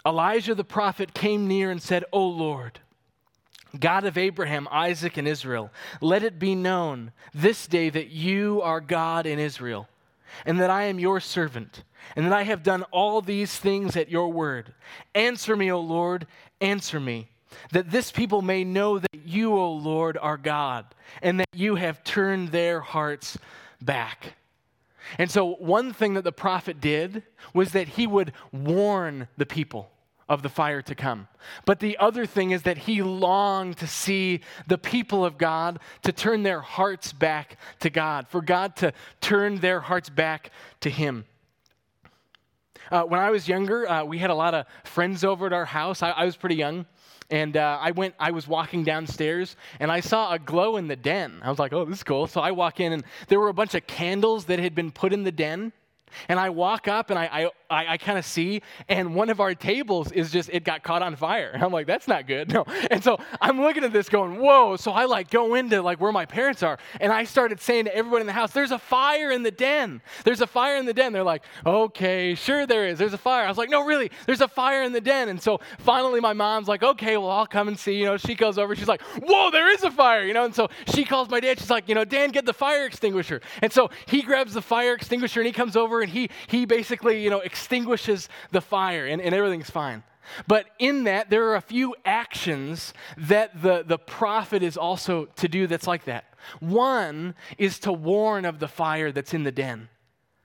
Elijah 0.04 0.54
the 0.54 0.64
prophet 0.64 1.14
came 1.14 1.46
near 1.46 1.70
and 1.70 1.80
said, 1.80 2.04
O 2.12 2.26
Lord, 2.26 2.80
God 3.78 4.04
of 4.04 4.18
Abraham, 4.18 4.68
Isaac, 4.70 5.16
and 5.16 5.28
Israel, 5.28 5.70
let 6.00 6.22
it 6.22 6.38
be 6.38 6.54
known 6.54 7.12
this 7.34 7.66
day 7.66 7.90
that 7.90 8.08
you 8.08 8.60
are 8.62 8.80
God 8.80 9.26
in 9.26 9.38
Israel, 9.38 9.88
and 10.44 10.60
that 10.60 10.70
I 10.70 10.84
am 10.84 10.98
your 10.98 11.20
servant, 11.20 11.84
and 12.14 12.24
that 12.26 12.32
I 12.32 12.42
have 12.44 12.62
done 12.62 12.82
all 12.84 13.20
these 13.20 13.56
things 13.56 13.96
at 13.96 14.10
your 14.10 14.32
word. 14.32 14.72
Answer 15.14 15.56
me, 15.56 15.70
O 15.70 15.80
Lord, 15.80 16.26
answer 16.60 16.98
me 16.98 17.28
that 17.72 17.90
this 17.90 18.10
people 18.10 18.42
may 18.42 18.64
know 18.64 18.98
that 18.98 19.14
you, 19.24 19.54
O 19.54 19.72
Lord, 19.72 20.16
are 20.18 20.36
God, 20.36 20.86
and 21.22 21.40
that 21.40 21.48
you 21.54 21.76
have 21.76 22.04
turned 22.04 22.48
their 22.48 22.80
hearts 22.80 23.38
back. 23.80 24.34
And 25.18 25.30
so, 25.30 25.54
one 25.54 25.92
thing 25.92 26.14
that 26.14 26.24
the 26.24 26.32
prophet 26.32 26.80
did 26.80 27.22
was 27.54 27.72
that 27.72 27.88
he 27.88 28.06
would 28.06 28.32
warn 28.52 29.28
the 29.36 29.46
people 29.46 29.90
of 30.28 30.42
the 30.42 30.48
fire 30.48 30.82
to 30.82 30.94
come. 30.94 31.28
But 31.64 31.78
the 31.78 31.96
other 31.98 32.26
thing 32.26 32.50
is 32.50 32.62
that 32.62 32.78
he 32.78 33.02
longed 33.02 33.76
to 33.78 33.86
see 33.86 34.40
the 34.66 34.78
people 34.78 35.24
of 35.24 35.38
God 35.38 35.78
to 36.02 36.12
turn 36.12 36.42
their 36.42 36.60
hearts 36.60 37.12
back 37.12 37.58
to 37.80 37.90
God, 37.90 38.26
for 38.28 38.40
God 38.40 38.74
to 38.76 38.92
turn 39.20 39.60
their 39.60 39.80
hearts 39.80 40.08
back 40.08 40.50
to 40.80 40.90
him. 40.90 41.24
Uh, 42.90 43.02
when 43.02 43.20
I 43.20 43.30
was 43.30 43.48
younger, 43.48 43.88
uh, 43.88 44.04
we 44.04 44.18
had 44.18 44.30
a 44.30 44.34
lot 44.34 44.54
of 44.54 44.66
friends 44.84 45.24
over 45.24 45.46
at 45.46 45.52
our 45.52 45.64
house. 45.64 46.02
I, 46.02 46.10
I 46.10 46.24
was 46.24 46.36
pretty 46.36 46.54
young. 46.56 46.86
And 47.30 47.56
uh, 47.56 47.78
I 47.80 47.90
went, 47.90 48.14
I 48.20 48.30
was 48.30 48.46
walking 48.46 48.84
downstairs 48.84 49.56
and 49.80 49.90
I 49.90 50.00
saw 50.00 50.32
a 50.32 50.38
glow 50.38 50.76
in 50.76 50.86
the 50.86 50.96
den. 50.96 51.40
I 51.42 51.50
was 51.50 51.58
like, 51.58 51.72
oh, 51.72 51.84
this 51.84 51.98
is 51.98 52.02
cool. 52.04 52.26
So 52.26 52.40
I 52.40 52.52
walk 52.52 52.78
in 52.80 52.92
and 52.92 53.04
there 53.28 53.40
were 53.40 53.48
a 53.48 53.54
bunch 53.54 53.74
of 53.74 53.86
candles 53.86 54.44
that 54.46 54.58
had 54.58 54.74
been 54.74 54.92
put 54.92 55.12
in 55.12 55.24
the 55.24 55.32
den. 55.32 55.72
And 56.28 56.38
I 56.38 56.50
walk 56.50 56.88
up 56.88 57.10
and 57.10 57.18
I, 57.18 57.50
I, 57.70 57.86
I, 57.94 57.96
kind 57.96 58.18
of 58.18 58.24
see, 58.24 58.62
and 58.88 59.14
one 59.14 59.30
of 59.30 59.40
our 59.40 59.54
tables 59.54 60.12
is 60.12 60.30
just, 60.30 60.50
it 60.52 60.64
got 60.64 60.82
caught 60.82 61.02
on 61.02 61.16
fire. 61.16 61.50
And 61.52 61.62
I'm 61.64 61.72
like, 61.72 61.86
that's 61.86 62.08
not 62.08 62.26
good. 62.26 62.46
No. 62.56 62.64
And 62.90 63.04
so 63.04 63.18
I'm 63.38 63.60
looking 63.60 63.84
at 63.84 63.92
this 63.92 64.08
going, 64.08 64.38
whoa. 64.38 64.76
So 64.76 64.90
I 64.90 65.04
like 65.04 65.28
go 65.28 65.56
into 65.56 65.82
like 65.82 66.00
where 66.00 66.12
my 66.12 66.24
parents 66.24 66.62
are, 66.62 66.78
and 67.00 67.12
I 67.12 67.24
started 67.24 67.60
saying 67.60 67.84
to 67.84 67.94
everybody 67.94 68.22
in 68.22 68.26
the 68.26 68.32
house, 68.32 68.52
there's 68.52 68.70
a 68.70 68.78
fire 68.78 69.30
in 69.30 69.42
the 69.42 69.50
den. 69.50 70.00
There's 70.24 70.40
a 70.40 70.46
fire 70.46 70.76
in 70.76 70.86
the 70.86 70.94
den. 70.94 71.12
They're 71.12 71.22
like, 71.22 71.42
okay, 71.66 72.34
sure 72.34 72.66
there 72.66 72.86
is. 72.86 72.98
There's 72.98 73.12
a 73.12 73.18
fire. 73.18 73.44
I 73.44 73.48
was 73.48 73.58
like, 73.58 73.68
no, 73.68 73.84
really, 73.84 74.10
there's 74.24 74.40
a 74.40 74.48
fire 74.48 74.84
in 74.84 74.92
the 74.92 75.02
den. 75.02 75.28
And 75.28 75.42
so 75.42 75.60
finally 75.78 76.20
my 76.20 76.32
mom's 76.32 76.66
like, 76.66 76.82
okay, 76.82 77.18
well, 77.18 77.30
I'll 77.30 77.46
come 77.46 77.68
and 77.68 77.78
see. 77.78 77.98
You 77.98 78.06
know, 78.06 78.16
she 78.16 78.34
goes 78.34 78.56
over, 78.56 78.74
she's 78.74 78.88
like, 78.88 79.02
whoa, 79.02 79.50
there 79.50 79.70
is 79.70 79.82
a 79.82 79.90
fire, 79.90 80.24
you 80.24 80.32
know. 80.32 80.46
And 80.46 80.54
so 80.54 80.68
she 80.94 81.04
calls 81.04 81.28
my 81.28 81.40
dad. 81.40 81.58
She's 81.58 81.70
like, 81.70 81.88
you 81.88 81.94
know, 81.94 82.04
Dan, 82.04 82.30
get 82.30 82.46
the 82.46 82.54
fire 82.54 82.86
extinguisher. 82.86 83.42
And 83.60 83.70
so 83.70 83.90
he 84.06 84.22
grabs 84.22 84.54
the 84.54 84.62
fire 84.62 84.94
extinguisher 84.94 85.40
and 85.40 85.46
he 85.46 85.52
comes 85.52 85.76
over 85.76 85.95
and 86.00 86.10
he, 86.10 86.30
he 86.46 86.64
basically, 86.64 87.22
you 87.22 87.30
know, 87.30 87.40
extinguishes 87.40 88.28
the 88.50 88.60
fire 88.60 89.06
and, 89.06 89.20
and 89.20 89.34
everything's 89.34 89.70
fine. 89.70 90.02
But 90.46 90.66
in 90.78 91.04
that, 91.04 91.30
there 91.30 91.48
are 91.48 91.56
a 91.56 91.60
few 91.60 91.94
actions 92.04 92.92
that 93.16 93.62
the, 93.62 93.84
the 93.86 93.98
prophet 93.98 94.62
is 94.62 94.76
also 94.76 95.26
to 95.36 95.48
do 95.48 95.66
that's 95.66 95.86
like 95.86 96.04
that. 96.04 96.24
One 96.60 97.34
is 97.58 97.78
to 97.80 97.92
warn 97.92 98.44
of 98.44 98.58
the 98.58 98.68
fire 98.68 99.12
that's 99.12 99.34
in 99.34 99.44
the 99.44 99.52
den. 99.52 99.88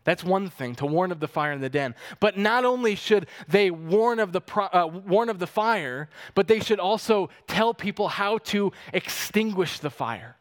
That's 0.03 0.23
one 0.23 0.49
thing, 0.49 0.73
to 0.75 0.87
warn 0.87 1.11
of 1.11 1.19
the 1.19 1.27
fire 1.27 1.51
in 1.51 1.61
the 1.61 1.69
den. 1.69 1.93
But 2.19 2.35
not 2.37 2.65
only 2.65 2.95
should 2.95 3.27
they 3.47 3.69
warn 3.69 4.19
of 4.19 4.31
the, 4.31 4.41
pro, 4.41 4.65
uh, 4.65 4.87
warn 4.87 5.29
of 5.29 5.37
the 5.37 5.45
fire, 5.45 6.09
but 6.33 6.47
they 6.47 6.59
should 6.59 6.79
also 6.79 7.29
tell 7.47 7.73
people 7.73 8.07
how 8.07 8.39
to 8.39 8.71
extinguish 8.93 9.79
the 9.79 9.91
fire. 9.91 10.37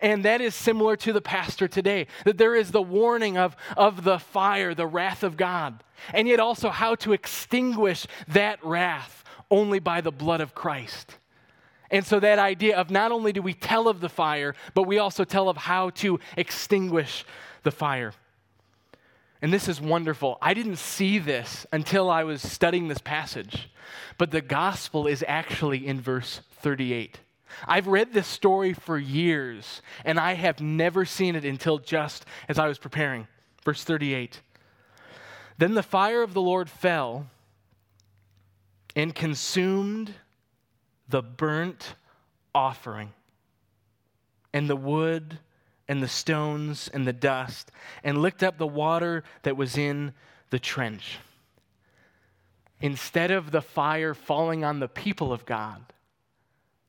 And 0.00 0.24
that 0.24 0.40
is 0.40 0.54
similar 0.54 0.96
to 0.96 1.12
the 1.12 1.20
pastor 1.20 1.68
today, 1.68 2.06
that 2.24 2.38
there 2.38 2.54
is 2.54 2.70
the 2.70 2.82
warning 2.82 3.38
of, 3.38 3.56
of 3.76 4.04
the 4.04 4.18
fire, 4.18 4.74
the 4.74 4.86
wrath 4.86 5.22
of 5.22 5.36
God, 5.36 5.82
and 6.12 6.28
yet 6.28 6.40
also 6.40 6.70
how 6.70 6.94
to 6.96 7.12
extinguish 7.12 8.06
that 8.28 8.64
wrath 8.64 9.24
only 9.50 9.78
by 9.78 10.00
the 10.00 10.12
blood 10.12 10.40
of 10.40 10.54
Christ. 10.54 11.18
And 11.90 12.04
so, 12.04 12.18
that 12.18 12.40
idea 12.40 12.76
of 12.76 12.90
not 12.90 13.12
only 13.12 13.32
do 13.32 13.40
we 13.40 13.54
tell 13.54 13.86
of 13.86 14.00
the 14.00 14.08
fire, 14.08 14.54
but 14.74 14.84
we 14.84 14.98
also 14.98 15.22
tell 15.22 15.48
of 15.48 15.56
how 15.56 15.90
to 15.90 16.18
extinguish 16.36 17.24
the 17.62 17.70
fire. 17.70 18.12
And 19.40 19.52
this 19.52 19.68
is 19.68 19.80
wonderful. 19.80 20.38
I 20.42 20.54
didn't 20.54 20.76
see 20.76 21.18
this 21.18 21.66
until 21.72 22.10
I 22.10 22.24
was 22.24 22.42
studying 22.42 22.88
this 22.88 22.98
passage, 22.98 23.70
but 24.18 24.30
the 24.30 24.40
gospel 24.40 25.06
is 25.06 25.24
actually 25.28 25.86
in 25.86 26.00
verse 26.00 26.40
38. 26.62 27.20
I've 27.66 27.86
read 27.86 28.12
this 28.12 28.26
story 28.26 28.72
for 28.72 28.98
years, 28.98 29.82
and 30.04 30.18
I 30.18 30.34
have 30.34 30.60
never 30.60 31.04
seen 31.04 31.36
it 31.36 31.44
until 31.44 31.78
just 31.78 32.24
as 32.48 32.58
I 32.58 32.68
was 32.68 32.78
preparing. 32.78 33.26
Verse 33.64 33.84
38. 33.84 34.40
Then 35.58 35.74
the 35.74 35.82
fire 35.82 36.22
of 36.22 36.34
the 36.34 36.42
Lord 36.42 36.68
fell 36.68 37.26
and 38.94 39.14
consumed 39.14 40.14
the 41.08 41.22
burnt 41.22 41.94
offering 42.54 43.12
and 44.52 44.68
the 44.68 44.76
wood 44.76 45.38
and 45.88 46.02
the 46.02 46.08
stones 46.08 46.88
and 46.92 47.06
the 47.06 47.12
dust 47.12 47.70
and 48.02 48.22
licked 48.22 48.42
up 48.42 48.58
the 48.58 48.66
water 48.66 49.22
that 49.42 49.56
was 49.56 49.76
in 49.76 50.12
the 50.50 50.58
trench. 50.58 51.18
Instead 52.80 53.30
of 53.30 53.50
the 53.50 53.62
fire 53.62 54.14
falling 54.14 54.64
on 54.64 54.80
the 54.80 54.88
people 54.88 55.32
of 55.32 55.46
God, 55.46 55.82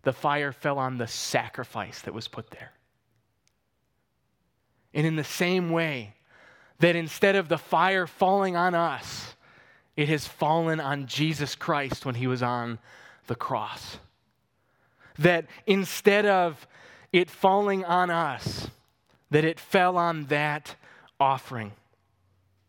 the 0.07 0.13
fire 0.13 0.53
fell 0.53 0.79
on 0.79 0.97
the 0.97 1.05
sacrifice 1.05 2.03
that 2.03 2.13
was 2.13 2.29
put 2.29 2.49
there. 2.51 2.71
And 4.93 5.05
in 5.05 5.17
the 5.17 5.23
same 5.25 5.69
way, 5.69 6.13
that 6.79 6.95
instead 6.95 7.35
of 7.35 7.49
the 7.49 7.57
fire 7.57 8.07
falling 8.07 8.55
on 8.55 8.73
us, 8.73 9.35
it 9.97 10.07
has 10.07 10.25
fallen 10.25 10.79
on 10.79 11.07
Jesus 11.07 11.55
Christ 11.55 12.05
when 12.05 12.15
he 12.15 12.25
was 12.25 12.41
on 12.41 12.79
the 13.25 13.35
cross. 13.35 13.97
That 15.19 15.45
instead 15.65 16.25
of 16.25 16.65
it 17.11 17.29
falling 17.29 17.83
on 17.83 18.09
us, 18.09 18.69
that 19.29 19.43
it 19.43 19.59
fell 19.59 19.97
on 19.97 20.27
that 20.27 20.75
offering. 21.19 21.73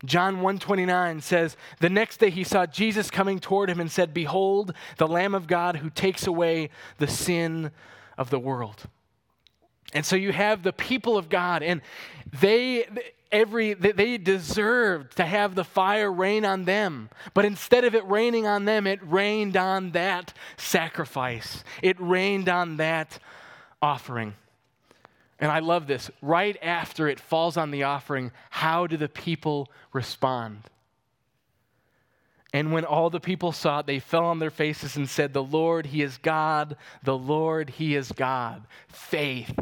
John 0.05 0.37
129 0.37 1.21
says, 1.21 1.57
The 1.81 1.91
next 1.91 2.19
day 2.19 2.31
he 2.31 2.45
saw 2.45 2.67
Jesus 2.67 3.11
coming 3.11 3.41
toward 3.41 3.69
him 3.69 3.81
and 3.81 3.91
said, 3.91 4.15
Behold, 4.15 4.73
the 4.97 5.09
Lamb 5.09 5.35
of 5.35 5.47
God 5.47 5.77
who 5.77 5.91
takes 5.91 6.27
away 6.27 6.71
the 6.99 7.09
sin 7.09 7.73
of 8.17 8.31
the 8.31 8.39
world. 8.39 8.85
And 9.93 10.05
so 10.05 10.17
you 10.17 10.33
have 10.33 10.63
the 10.63 10.73
people 10.73 11.17
of 11.17 11.29
God, 11.29 11.63
and 11.63 11.81
they 12.41 12.87
every 13.33 13.75
they 13.75 14.19
deserved 14.19 15.17
to 15.17 15.25
have 15.25 15.55
the 15.55 15.65
fire 15.65 16.13
rain 16.13 16.45
on 16.45 16.65
them. 16.65 17.11
But 17.35 17.45
instead 17.45 17.85
of 17.85 17.95
it 17.95 18.07
raining 18.07 18.47
on 18.47 18.65
them 18.67 18.87
it 18.87 19.01
rained 19.03 19.57
on 19.57 19.93
that 19.93 20.33
sacrifice. 20.57 21.65
It 21.83 21.97
rained 21.99 22.49
on 22.49 22.77
that 22.77 23.19
offering 23.81 24.35
and 25.41 25.53
I 25.53 25.61
love 25.61 25.87
this. 25.87 26.11
Right 26.21 26.57
after 26.63 27.09
it 27.09 27.21
falls 27.21 27.57
on 27.57 27.71
the 27.71 27.85
offering, 27.85 28.33
how 28.51 28.87
do 28.87 28.97
the 28.97 29.09
people 29.09 29.69
respond? 29.93 30.63
And 32.53 32.73
when 32.73 32.85
all 32.85 33.11
the 33.11 33.21
people 33.21 33.53
saw 33.53 33.81
it, 33.81 33.87
they 33.87 33.99
fell 33.99 34.25
on 34.25 34.39
their 34.39 34.51
faces 34.51 34.97
and 34.97 35.09
said, 35.09 35.33
The 35.33 35.43
Lord, 35.43 35.87
He 35.87 36.03
is 36.03 36.17
God. 36.19 36.77
The 37.03 37.17
Lord, 37.17 37.71
He 37.71 37.95
is 37.95 38.11
God. 38.11 38.67
Faith. 38.89 39.55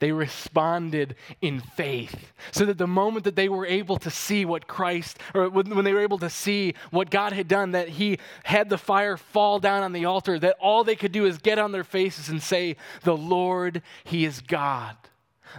They 0.00 0.12
responded 0.12 1.14
in 1.42 1.60
faith. 1.60 2.32
So 2.52 2.64
that 2.64 2.78
the 2.78 2.86
moment 2.86 3.24
that 3.24 3.36
they 3.36 3.50
were 3.50 3.66
able 3.66 3.98
to 3.98 4.10
see 4.10 4.46
what 4.46 4.66
Christ, 4.66 5.18
or 5.34 5.50
when 5.50 5.84
they 5.84 5.92
were 5.92 6.00
able 6.00 6.18
to 6.18 6.30
see 6.30 6.74
what 6.90 7.10
God 7.10 7.34
had 7.34 7.46
done, 7.46 7.72
that 7.72 7.90
He 7.90 8.18
had 8.42 8.70
the 8.70 8.78
fire 8.78 9.18
fall 9.18 9.60
down 9.60 9.82
on 9.82 9.92
the 9.92 10.06
altar, 10.06 10.38
that 10.38 10.56
all 10.58 10.84
they 10.84 10.96
could 10.96 11.12
do 11.12 11.26
is 11.26 11.36
get 11.36 11.58
on 11.58 11.72
their 11.72 11.84
faces 11.84 12.30
and 12.30 12.42
say, 12.42 12.76
The 13.02 13.16
Lord, 13.16 13.82
He 14.02 14.24
is 14.24 14.40
God. 14.40 14.96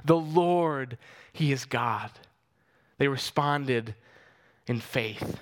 The 0.04 0.18
Lord, 0.18 0.98
He 1.32 1.52
is 1.52 1.66
God. 1.66 2.10
They 2.98 3.08
responded 3.08 3.94
in 4.66 4.80
faith. 4.80 5.40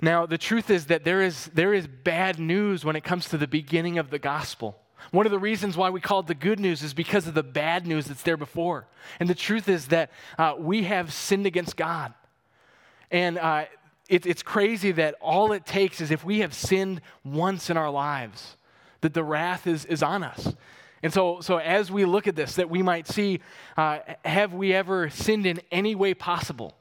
Now, 0.00 0.26
the 0.26 0.38
truth 0.38 0.70
is 0.70 0.86
that 0.86 1.02
there 1.02 1.22
is, 1.22 1.46
there 1.46 1.74
is 1.74 1.88
bad 1.88 2.38
news 2.38 2.84
when 2.84 2.94
it 2.94 3.02
comes 3.02 3.28
to 3.30 3.36
the 3.36 3.48
beginning 3.48 3.98
of 3.98 4.10
the 4.10 4.20
gospel. 4.20 4.80
One 5.10 5.26
of 5.26 5.32
the 5.32 5.38
reasons 5.38 5.76
why 5.76 5.90
we 5.90 6.00
call 6.00 6.20
it 6.20 6.26
the 6.26 6.34
good 6.34 6.60
news 6.60 6.82
is 6.82 6.94
because 6.94 7.26
of 7.26 7.34
the 7.34 7.42
bad 7.42 7.86
news 7.86 8.06
that's 8.06 8.22
there 8.22 8.36
before. 8.36 8.86
And 9.20 9.28
the 9.28 9.34
truth 9.34 9.68
is 9.68 9.88
that 9.88 10.10
uh, 10.38 10.54
we 10.58 10.84
have 10.84 11.12
sinned 11.12 11.46
against 11.46 11.76
God. 11.76 12.12
And 13.10 13.38
uh, 13.38 13.64
it, 14.08 14.26
it's 14.26 14.42
crazy 14.42 14.92
that 14.92 15.14
all 15.20 15.52
it 15.52 15.66
takes 15.66 16.00
is 16.00 16.10
if 16.10 16.24
we 16.24 16.40
have 16.40 16.54
sinned 16.54 17.00
once 17.24 17.70
in 17.70 17.76
our 17.76 17.90
lives, 17.90 18.56
that 19.00 19.14
the 19.14 19.24
wrath 19.24 19.66
is, 19.66 19.84
is 19.84 20.02
on 20.02 20.22
us. 20.22 20.54
And 21.02 21.12
so, 21.12 21.40
so 21.40 21.58
as 21.58 21.90
we 21.90 22.04
look 22.04 22.26
at 22.26 22.34
this, 22.34 22.56
that 22.56 22.68
we 22.68 22.82
might 22.82 23.06
see 23.06 23.40
uh, 23.76 24.00
have 24.24 24.52
we 24.52 24.72
ever 24.72 25.10
sinned 25.10 25.46
in 25.46 25.60
any 25.70 25.94
way 25.94 26.14
possible? 26.14 26.74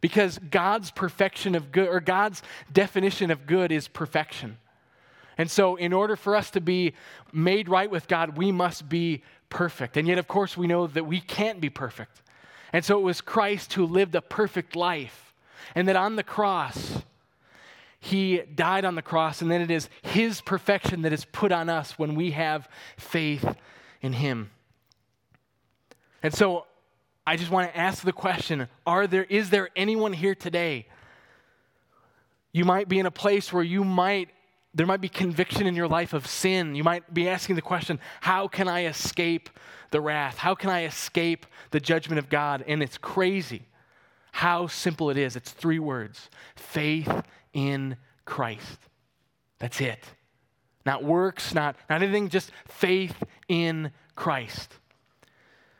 Because 0.00 0.38
God's 0.38 0.90
perfection 0.90 1.54
of 1.54 1.72
good, 1.72 1.88
or 1.88 2.00
God's 2.00 2.42
definition 2.70 3.30
of 3.30 3.46
good 3.46 3.72
is 3.72 3.88
perfection. 3.88 4.58
And 5.36 5.50
so, 5.50 5.76
in 5.76 5.92
order 5.92 6.16
for 6.16 6.36
us 6.36 6.50
to 6.52 6.60
be 6.60 6.94
made 7.32 7.68
right 7.68 7.90
with 7.90 8.08
God, 8.08 8.36
we 8.36 8.52
must 8.52 8.88
be 8.88 9.22
perfect. 9.48 9.96
And 9.96 10.06
yet, 10.06 10.18
of 10.18 10.28
course, 10.28 10.56
we 10.56 10.66
know 10.66 10.86
that 10.86 11.06
we 11.06 11.20
can't 11.20 11.60
be 11.60 11.70
perfect. 11.70 12.22
And 12.72 12.84
so, 12.84 12.98
it 12.98 13.02
was 13.02 13.20
Christ 13.20 13.72
who 13.72 13.86
lived 13.86 14.14
a 14.14 14.22
perfect 14.22 14.76
life. 14.76 15.34
And 15.74 15.88
that 15.88 15.96
on 15.96 16.16
the 16.16 16.22
cross, 16.22 17.02
he 17.98 18.42
died 18.54 18.84
on 18.84 18.94
the 18.94 19.02
cross, 19.02 19.40
and 19.40 19.50
then 19.50 19.62
it 19.62 19.70
is 19.70 19.88
his 20.02 20.40
perfection 20.40 21.02
that 21.02 21.12
is 21.12 21.24
put 21.24 21.52
on 21.52 21.68
us 21.68 21.98
when 21.98 22.14
we 22.14 22.32
have 22.32 22.68
faith 22.96 23.56
in 24.02 24.12
him. 24.12 24.50
And 26.22 26.34
so, 26.34 26.66
I 27.26 27.36
just 27.36 27.50
want 27.50 27.72
to 27.72 27.76
ask 27.76 28.04
the 28.04 28.12
question 28.12 28.68
are 28.86 29.06
there, 29.06 29.24
is 29.24 29.50
there 29.50 29.70
anyone 29.74 30.12
here 30.12 30.34
today? 30.34 30.86
You 32.52 32.64
might 32.64 32.88
be 32.88 32.98
in 32.98 33.06
a 33.06 33.10
place 33.10 33.52
where 33.52 33.64
you 33.64 33.82
might 33.82 34.28
there 34.74 34.86
might 34.86 35.00
be 35.00 35.08
conviction 35.08 35.66
in 35.66 35.74
your 35.74 35.88
life 35.88 36.12
of 36.12 36.26
sin. 36.26 36.74
You 36.74 36.82
might 36.82 37.14
be 37.14 37.28
asking 37.28 37.56
the 37.56 37.62
question, 37.62 38.00
how 38.20 38.48
can 38.48 38.68
I 38.68 38.86
escape 38.86 39.48
the 39.90 40.00
wrath? 40.00 40.38
How 40.38 40.54
can 40.54 40.68
I 40.68 40.84
escape 40.84 41.46
the 41.70 41.80
judgment 41.80 42.18
of 42.18 42.28
God? 42.28 42.64
And 42.66 42.82
it's 42.82 42.98
crazy 42.98 43.68
how 44.32 44.66
simple 44.66 45.10
it 45.10 45.16
is. 45.16 45.36
It's 45.36 45.52
three 45.52 45.78
words 45.78 46.28
faith 46.56 47.22
in 47.52 47.96
Christ. 48.24 48.80
That's 49.60 49.80
it. 49.80 50.02
Not 50.84 51.04
works, 51.04 51.54
not, 51.54 51.76
not 51.88 52.02
anything, 52.02 52.28
just 52.28 52.50
faith 52.66 53.22
in 53.48 53.92
Christ. 54.16 54.78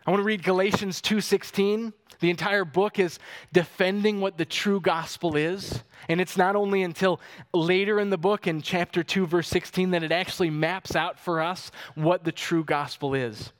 I 0.06 0.10
want 0.10 0.20
to 0.20 0.24
read 0.24 0.42
Galatians 0.42 1.00
2:16. 1.00 1.92
The 2.20 2.30
entire 2.30 2.64
book 2.64 2.98
is 2.98 3.18
defending 3.52 4.20
what 4.20 4.38
the 4.38 4.44
true 4.44 4.80
gospel 4.80 5.36
is. 5.36 5.82
And 6.08 6.20
it's 6.20 6.36
not 6.36 6.56
only 6.56 6.82
until 6.82 7.20
later 7.52 7.98
in 7.98 8.10
the 8.10 8.18
book, 8.18 8.46
in 8.46 8.60
chapter 8.60 9.02
2, 9.02 9.26
verse 9.26 9.48
16, 9.48 9.90
that 9.90 10.02
it 10.02 10.12
actually 10.12 10.50
maps 10.50 10.94
out 10.94 11.18
for 11.18 11.40
us 11.40 11.70
what 11.94 12.24
the 12.24 12.32
true 12.32 12.64
gospel 12.64 13.14
is. 13.14 13.52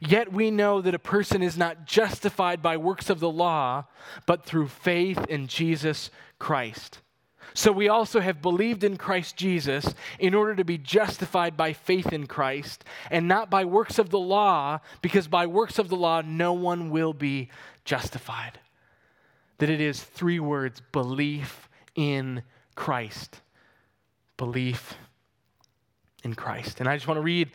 Yet 0.00 0.32
we 0.32 0.50
know 0.50 0.80
that 0.80 0.94
a 0.94 0.98
person 0.98 1.42
is 1.42 1.56
not 1.56 1.86
justified 1.86 2.60
by 2.60 2.76
works 2.76 3.08
of 3.08 3.20
the 3.20 3.30
law, 3.30 3.84
but 4.26 4.44
through 4.44 4.68
faith 4.68 5.24
in 5.28 5.46
Jesus 5.46 6.10
Christ. 6.38 7.00
So 7.54 7.72
we 7.72 7.88
also 7.88 8.20
have 8.20 8.42
believed 8.42 8.84
in 8.84 8.96
Christ 8.96 9.36
Jesus 9.36 9.94
in 10.18 10.34
order 10.34 10.54
to 10.54 10.64
be 10.64 10.78
justified 10.78 11.56
by 11.56 11.72
faith 11.72 12.12
in 12.12 12.26
Christ 12.26 12.84
and 13.10 13.26
not 13.26 13.50
by 13.50 13.64
works 13.64 13.98
of 13.98 14.10
the 14.10 14.18
law, 14.18 14.80
because 15.02 15.28
by 15.28 15.46
works 15.46 15.78
of 15.78 15.88
the 15.88 15.96
law 15.96 16.20
no 16.20 16.52
one 16.52 16.90
will 16.90 17.12
be 17.12 17.48
justified. 17.84 18.60
That 19.58 19.70
it 19.70 19.80
is 19.80 20.02
three 20.02 20.40
words 20.40 20.82
belief 20.92 21.68
in 21.94 22.42
Christ. 22.74 23.40
Belief 24.36 24.94
in 26.22 26.34
Christ. 26.34 26.80
And 26.80 26.88
I 26.88 26.96
just 26.96 27.08
want 27.08 27.18
to 27.18 27.22
read 27.22 27.50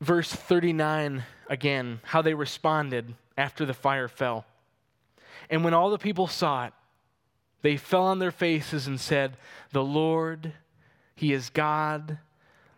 verse 0.00 0.32
39 0.32 1.24
again, 1.48 2.00
how 2.02 2.22
they 2.22 2.34
responded 2.34 3.14
after 3.36 3.64
the 3.64 3.74
fire 3.74 4.08
fell. 4.08 4.44
And 5.50 5.64
when 5.64 5.74
all 5.74 5.90
the 5.90 5.98
people 5.98 6.26
saw 6.26 6.66
it, 6.66 6.72
they 7.62 7.76
fell 7.76 8.04
on 8.04 8.18
their 8.18 8.30
faces 8.30 8.86
and 8.86 9.00
said, 9.00 9.36
The 9.72 9.84
Lord, 9.84 10.52
He 11.14 11.32
is 11.32 11.50
God. 11.50 12.18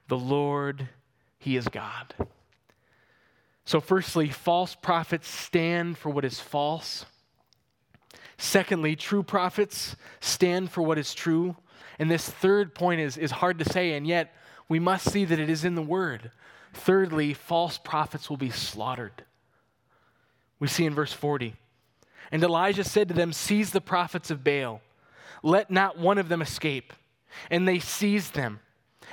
The 0.08 0.18
Lord, 0.18 0.88
He 1.38 1.56
is 1.56 1.68
God. 1.68 2.14
So, 3.64 3.80
firstly, 3.80 4.28
false 4.28 4.74
prophets 4.74 5.28
stand 5.28 5.98
for 5.98 6.10
what 6.10 6.24
is 6.24 6.40
false. 6.40 7.04
Secondly, 8.38 8.96
true 8.96 9.22
prophets 9.22 9.96
stand 10.20 10.70
for 10.70 10.82
what 10.82 10.98
is 10.98 11.14
true. 11.14 11.56
And 11.98 12.10
this 12.10 12.28
third 12.28 12.74
point 12.74 13.00
is, 13.00 13.18
is 13.18 13.30
hard 13.30 13.58
to 13.58 13.64
say, 13.64 13.92
and 13.92 14.06
yet 14.06 14.34
we 14.68 14.78
must 14.78 15.10
see 15.10 15.26
that 15.26 15.38
it 15.38 15.50
is 15.50 15.64
in 15.64 15.74
the 15.74 15.82
Word. 15.82 16.30
Thirdly, 16.72 17.34
false 17.34 17.76
prophets 17.76 18.30
will 18.30 18.38
be 18.38 18.50
slaughtered. 18.50 19.24
We 20.58 20.68
see 20.68 20.86
in 20.86 20.94
verse 20.94 21.12
40. 21.12 21.54
And 22.32 22.42
Elijah 22.42 22.84
said 22.84 23.08
to 23.08 23.14
them, 23.14 23.32
Seize 23.32 23.70
the 23.70 23.80
prophets 23.80 24.30
of 24.30 24.44
Baal, 24.44 24.80
let 25.42 25.70
not 25.70 25.98
one 25.98 26.18
of 26.18 26.28
them 26.28 26.42
escape. 26.42 26.92
And 27.50 27.66
they 27.66 27.78
seized 27.78 28.34
them. 28.34 28.60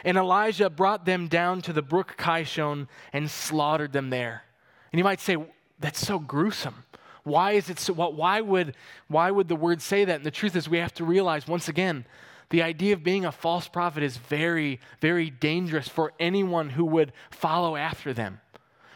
And 0.04 0.18
Elijah 0.18 0.70
brought 0.70 1.06
them 1.06 1.28
down 1.28 1.62
to 1.64 1.74
the 1.74 1.82
brook 1.82 2.16
Kishon 2.18 2.88
and 3.14 3.30
slaughtered 3.30 3.94
them 3.94 4.10
there. 4.10 4.44
And 4.92 5.00
you 5.00 5.04
might 5.04 5.20
say, 5.20 5.38
that's 5.80 6.06
so 6.06 6.20
gruesome. 6.20 6.84
Why 7.24 7.54
is 7.54 7.70
it 7.70 7.80
so? 7.80 7.94
Why 7.94 8.42
would, 8.42 8.76
why 9.08 9.32
would 9.32 9.48
the 9.48 9.56
word 9.56 9.82
say 9.82 10.06
that? 10.06 10.16
And 10.16 10.26
the 10.26 10.32
truth 10.32 10.56
is, 10.56 10.70
we 10.70 10.78
have 10.78 10.94
to 10.96 11.04
realize 11.04 11.48
once 11.48 11.68
again, 11.68 12.06
the 12.50 12.64
idea 12.64 12.94
of 12.94 13.04
being 13.04 13.26
a 13.26 13.32
false 13.32 13.68
prophet 13.68 14.02
is 14.02 14.16
very, 14.16 14.80
very 15.02 15.30
dangerous 15.30 15.90
for 15.90 16.14
anyone 16.20 16.70
who 16.70 16.86
would 16.86 17.12
follow 17.30 17.76
after 17.76 18.14
them. 18.14 18.40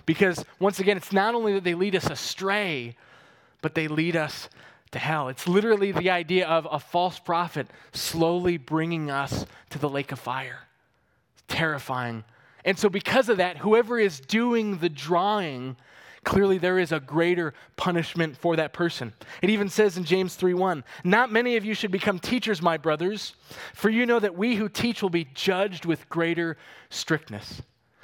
Because 0.06 0.46
once 0.60 0.80
again, 0.80 0.96
it's 0.96 1.12
not 1.12 1.36
only 1.36 1.54
that 1.54 1.66
they 1.66 1.74
lead 1.74 1.96
us 1.96 2.10
astray, 2.10 2.96
but 3.62 3.76
they 3.76 3.88
lead 3.88 4.15
us 4.15 4.50
to 4.91 5.00
hell. 5.00 5.30
It's 5.30 5.47
literally 5.47 5.91
the 5.91 6.10
idea 6.10 6.47
of 6.47 6.67
a 6.69 6.80
false 6.80 7.19
prophet 7.19 7.67
slowly 7.93 8.58
bringing 8.58 9.10
us 9.10 9.45
to 9.69 9.80
the 9.80 9.89
lake 9.89 10.12
of 10.12 10.19
fire. 10.19 10.60
It's 11.34 11.43
terrifying. 11.47 12.24
And 12.65 12.78
so, 12.78 12.89
because 12.89 13.30
of 13.30 13.38
that, 13.38 13.58
whoever 13.58 13.97
is 13.97 14.19
doing 14.19 14.78
the 14.78 14.89
drawing, 14.89 15.78
clearly 16.24 16.58
there 16.58 16.78
is 16.78 16.91
a 16.91 17.00
greater 17.00 17.54
punishment 17.76 18.38
for 18.38 18.56
that 18.58 18.74
person. 18.74 19.13
It 19.41 19.50
even 19.50 19.69
says 19.69 19.97
in 19.97 20.04
James 20.04 20.36
3:1, 20.36 20.84
"Not 21.04 21.32
many 21.32 21.56
of 21.56 21.65
you 21.65 21.74
should 21.74 21.91
become 21.91 22.19
teachers, 22.19 22.62
my 22.62 22.78
brothers, 22.78 23.34
for 23.74 23.89
you 23.89 24.06
know 24.06 24.19
that 24.19 24.36
we 24.36 24.56
who 24.56 24.69
teach 24.69 25.02
will 25.02 25.10
be 25.10 25.26
judged 25.34 25.86
with 25.86 26.08
greater 26.10 26.58
strictness." 26.89 27.62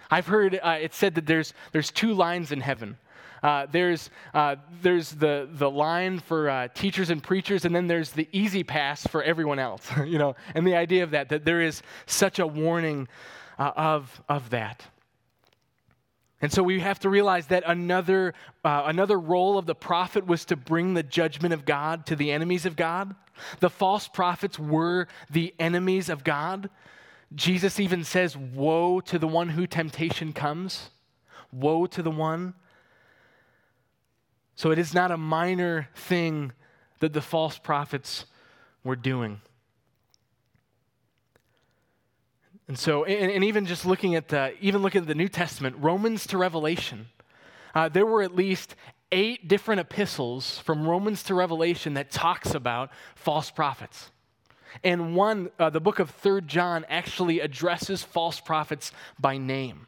I've 0.09 0.27
heard 0.27 0.59
uh, 0.63 0.77
it 0.79 0.93
said 0.93 1.15
that 1.15 1.27
there's 1.27 1.53
there's 1.73 1.91
two 1.91 2.13
lines 2.13 2.51
in 2.51 2.61
heaven. 2.61 2.97
Uh, 3.43 3.67
there's, 3.71 4.09
uh, 4.33 4.55
there's 4.81 5.11
the, 5.11 5.47
the 5.53 5.69
line 5.69 6.19
for 6.19 6.49
uh, 6.49 6.67
teachers 6.69 7.09
and 7.09 7.21
preachers, 7.21 7.65
and 7.65 7.75
then 7.75 7.87
there's 7.87 8.11
the 8.11 8.27
easy 8.31 8.63
pass 8.63 9.05
for 9.05 9.23
everyone 9.23 9.59
else, 9.59 9.89
you 10.05 10.17
know, 10.17 10.35
and 10.55 10.65
the 10.65 10.75
idea 10.75 11.03
of 11.03 11.11
that, 11.11 11.29
that 11.29 11.45
there 11.45 11.61
is 11.61 11.81
such 12.05 12.39
a 12.39 12.47
warning 12.47 13.07
uh, 13.59 13.71
of, 13.75 14.21
of 14.27 14.49
that. 14.49 14.83
And 16.41 16.51
so 16.51 16.61
we 16.61 16.79
have 16.81 16.99
to 16.99 17.09
realize 17.09 17.47
that 17.47 17.63
another, 17.65 18.33
uh, 18.63 18.83
another 18.85 19.19
role 19.19 19.57
of 19.57 19.65
the 19.65 19.73
prophet 19.73 20.27
was 20.27 20.45
to 20.45 20.55
bring 20.55 20.93
the 20.93 21.01
judgment 21.01 21.53
of 21.53 21.65
God 21.65 22.05
to 22.07 22.15
the 22.15 22.31
enemies 22.31 22.65
of 22.65 22.75
God. 22.75 23.15
The 23.59 23.71
false 23.71 24.07
prophets 24.07 24.59
were 24.59 25.07
the 25.31 25.53
enemies 25.59 26.09
of 26.09 26.23
God. 26.23 26.69
Jesus 27.33 27.79
even 27.79 28.03
says, 28.03 28.37
Woe 28.37 28.99
to 29.01 29.17
the 29.17 29.27
one 29.27 29.49
who 29.49 29.65
temptation 29.65 30.31
comes. 30.31 30.91
Woe 31.51 31.87
to 31.87 32.03
the 32.03 32.11
one. 32.11 32.53
So 34.57 34.71
it 34.71 34.79
is 34.79 34.91
not 34.91 35.11
a 35.11 35.17
minor 35.17 35.87
thing 35.93 36.51
that 36.99 37.13
the 37.13 37.21
false 37.21 37.59
prophets 37.59 38.25
were 38.83 38.95
doing. 38.95 39.39
And 42.67 42.77
so, 42.77 43.05
and, 43.05 43.31
and 43.31 43.43
even 43.43 43.67
just 43.67 43.85
looking 43.85 44.15
at 44.15 44.29
the, 44.29 44.53
even 44.59 44.81
looking 44.81 45.01
at 45.01 45.07
the 45.07 45.15
New 45.15 45.29
Testament, 45.29 45.75
Romans 45.79 46.25
to 46.27 46.39
Revelation, 46.39 47.05
uh, 47.75 47.87
there 47.87 48.07
were 48.07 48.23
at 48.23 48.35
least 48.35 48.75
eight 49.11 49.47
different 49.47 49.79
epistles 49.79 50.57
from 50.57 50.87
Romans 50.87 51.21
to 51.23 51.35
Revelation 51.35 51.93
that 51.93 52.09
talks 52.09 52.55
about 52.55 52.89
false 53.15 53.51
prophets. 53.51 54.09
And 54.83 55.15
one, 55.15 55.51
uh, 55.59 55.69
the 55.69 55.79
book 55.79 55.99
of 55.99 56.09
Third 56.09 56.47
John, 56.47 56.83
actually 56.89 57.41
addresses 57.41 58.01
false 58.01 58.39
prophets 58.39 58.91
by 59.19 59.37
name. 59.37 59.85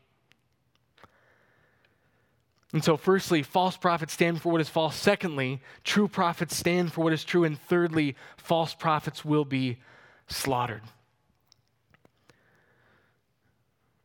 And 2.72 2.84
so, 2.84 2.98
firstly, 2.98 3.42
false 3.42 3.78
prophets 3.78 4.14
stand 4.14 4.42
for 4.42 4.52
what 4.52 4.62
is 4.62 4.70
false. 4.70 4.96
Secondly, 4.96 5.62
true 5.84 6.08
prophets 6.08 6.56
stand 6.56 6.94
for 6.94 7.04
what 7.04 7.14
is 7.14 7.24
true. 7.24 7.44
And 7.44 7.60
thirdly, 7.60 8.16
false 8.38 8.76
prophets 8.76 9.26
will 9.26 9.46
be 9.46 9.80
slaughtered. 10.28 10.84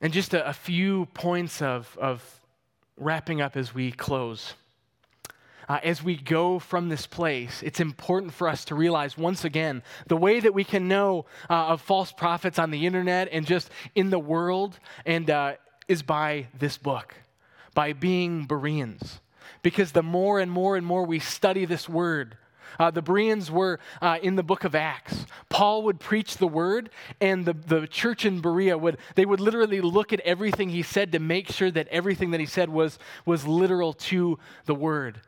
And 0.00 0.12
just 0.12 0.32
a, 0.32 0.48
a 0.48 0.54
few 0.54 1.06
points 1.06 1.60
of, 1.60 1.96
of 2.00 2.22
wrapping 2.96 3.40
up 3.40 3.56
as 3.56 3.74
we 3.74 3.92
close. 3.92 4.54
Uh, 5.68 5.80
as 5.82 6.02
we 6.02 6.16
go 6.16 6.58
from 6.58 6.88
this 6.88 7.06
place, 7.06 7.62
it's 7.62 7.80
important 7.80 8.32
for 8.32 8.48
us 8.48 8.66
to 8.66 8.74
realize 8.74 9.16
once 9.16 9.44
again 9.44 9.82
the 10.06 10.16
way 10.16 10.38
that 10.40 10.52
we 10.52 10.62
can 10.62 10.88
know 10.88 11.24
uh, 11.48 11.68
of 11.68 11.80
false 11.80 12.12
prophets 12.12 12.58
on 12.58 12.70
the 12.70 12.84
internet 12.84 13.28
and 13.32 13.46
just 13.46 13.70
in 13.94 14.10
the 14.10 14.18
world 14.18 14.78
and 15.06 15.30
uh, 15.30 15.54
is 15.88 16.02
by 16.02 16.46
this 16.58 16.76
book, 16.76 17.14
by 17.74 17.92
being 17.92 18.46
Bereans. 18.46 19.20
Because 19.62 19.92
the 19.92 20.02
more 20.02 20.40
and 20.40 20.50
more 20.50 20.76
and 20.76 20.86
more 20.86 21.04
we 21.04 21.18
study 21.18 21.64
this 21.64 21.88
word, 21.88 22.36
uh, 22.78 22.90
the 22.90 23.02
Bereans 23.02 23.50
were 23.50 23.78
uh, 24.00 24.18
in 24.22 24.36
the 24.36 24.42
book 24.42 24.64
of 24.64 24.74
Acts. 24.74 25.26
Paul 25.48 25.84
would 25.84 26.00
preach 26.00 26.38
the 26.38 26.48
word, 26.48 26.90
and 27.20 27.44
the, 27.44 27.52
the 27.52 27.86
church 27.86 28.24
in 28.24 28.40
Berea 28.40 28.76
would, 28.76 28.98
they 29.14 29.24
would 29.24 29.40
literally 29.40 29.80
look 29.80 30.12
at 30.12 30.20
everything 30.20 30.70
he 30.70 30.82
said 30.82 31.12
to 31.12 31.18
make 31.18 31.50
sure 31.50 31.70
that 31.70 31.88
everything 31.88 32.32
that 32.32 32.40
he 32.40 32.46
said 32.46 32.68
was, 32.68 32.98
was 33.24 33.46
literal 33.46 33.92
to 33.92 34.38
the 34.66 34.74
word. 34.74 35.20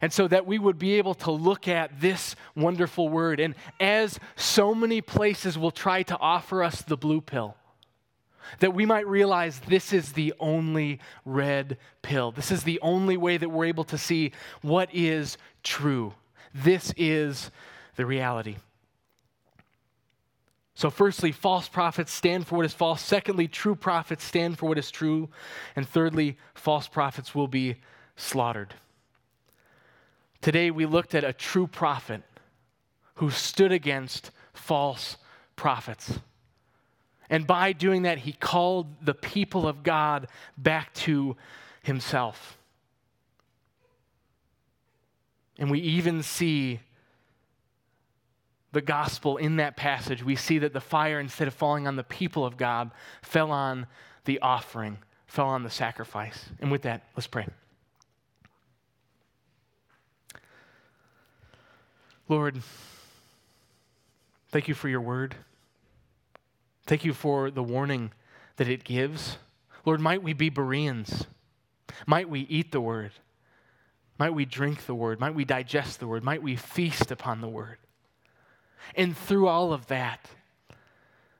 And 0.00 0.12
so 0.12 0.26
that 0.28 0.46
we 0.46 0.58
would 0.58 0.78
be 0.78 0.94
able 0.94 1.14
to 1.14 1.30
look 1.30 1.68
at 1.68 2.00
this 2.00 2.34
wonderful 2.56 3.08
word. 3.08 3.38
And 3.38 3.54
as 3.78 4.18
so 4.34 4.74
many 4.74 5.00
places 5.00 5.56
will 5.56 5.70
try 5.70 6.02
to 6.04 6.18
offer 6.18 6.62
us 6.64 6.82
the 6.82 6.96
blue 6.96 7.20
pill, 7.20 7.56
that 8.60 8.74
we 8.74 8.86
might 8.86 9.06
realize 9.06 9.60
this 9.60 9.92
is 9.92 10.12
the 10.12 10.34
only 10.40 11.00
red 11.24 11.78
pill. 12.02 12.32
This 12.32 12.50
is 12.50 12.64
the 12.64 12.80
only 12.80 13.16
way 13.16 13.36
that 13.36 13.48
we're 13.48 13.66
able 13.66 13.84
to 13.84 13.98
see 13.98 14.32
what 14.62 14.88
is 14.92 15.38
true. 15.62 16.14
This 16.54 16.92
is 16.96 17.50
the 17.96 18.06
reality. 18.06 18.56
So, 20.74 20.90
firstly, 20.90 21.32
false 21.32 21.68
prophets 21.68 22.12
stand 22.12 22.46
for 22.46 22.56
what 22.56 22.66
is 22.66 22.72
false. 22.72 23.02
Secondly, 23.02 23.46
true 23.46 23.74
prophets 23.74 24.24
stand 24.24 24.58
for 24.58 24.68
what 24.68 24.78
is 24.78 24.90
true. 24.90 25.28
And 25.76 25.86
thirdly, 25.86 26.38
false 26.54 26.88
prophets 26.88 27.34
will 27.34 27.48
be 27.48 27.76
slaughtered. 28.16 28.74
Today, 30.40 30.70
we 30.70 30.86
looked 30.86 31.14
at 31.14 31.24
a 31.24 31.32
true 31.32 31.66
prophet 31.66 32.22
who 33.16 33.30
stood 33.30 33.70
against 33.70 34.30
false 34.54 35.18
prophets. 35.56 36.18
And 37.30 37.46
by 37.46 37.72
doing 37.72 38.02
that, 38.02 38.18
he 38.18 38.32
called 38.32 39.04
the 39.04 39.14
people 39.14 39.66
of 39.66 39.82
God 39.82 40.28
back 40.56 40.92
to 40.94 41.36
himself. 41.82 42.58
And 45.58 45.70
we 45.70 45.80
even 45.80 46.22
see 46.22 46.80
the 48.72 48.80
gospel 48.80 49.36
in 49.36 49.56
that 49.56 49.76
passage. 49.76 50.24
We 50.24 50.34
see 50.34 50.58
that 50.58 50.72
the 50.72 50.80
fire, 50.80 51.20
instead 51.20 51.46
of 51.46 51.54
falling 51.54 51.86
on 51.86 51.96
the 51.96 52.04
people 52.04 52.44
of 52.44 52.56
God, 52.56 52.90
fell 53.22 53.50
on 53.50 53.86
the 54.24 54.40
offering, 54.40 54.98
fell 55.26 55.46
on 55.46 55.62
the 55.62 55.70
sacrifice. 55.70 56.46
And 56.58 56.70
with 56.70 56.82
that, 56.82 57.02
let's 57.16 57.26
pray. 57.26 57.46
Lord, 62.28 62.62
thank 64.50 64.68
you 64.68 64.74
for 64.74 64.88
your 64.88 65.00
word. 65.02 65.36
Thank 66.86 67.04
you 67.04 67.14
for 67.14 67.50
the 67.50 67.62
warning 67.62 68.12
that 68.56 68.68
it 68.68 68.84
gives. 68.84 69.38
Lord, 69.84 70.00
might 70.00 70.22
we 70.22 70.32
be 70.32 70.48
Bereans? 70.48 71.26
Might 72.06 72.28
we 72.28 72.40
eat 72.40 72.72
the 72.72 72.80
word? 72.80 73.12
Might 74.18 74.34
we 74.34 74.44
drink 74.44 74.86
the 74.86 74.94
word? 74.94 75.20
Might 75.20 75.34
we 75.34 75.44
digest 75.44 76.00
the 76.00 76.06
word? 76.06 76.22
Might 76.22 76.42
we 76.42 76.56
feast 76.56 77.10
upon 77.10 77.40
the 77.40 77.48
word? 77.48 77.78
And 78.94 79.16
through 79.16 79.48
all 79.48 79.72
of 79.72 79.86
that, 79.86 80.28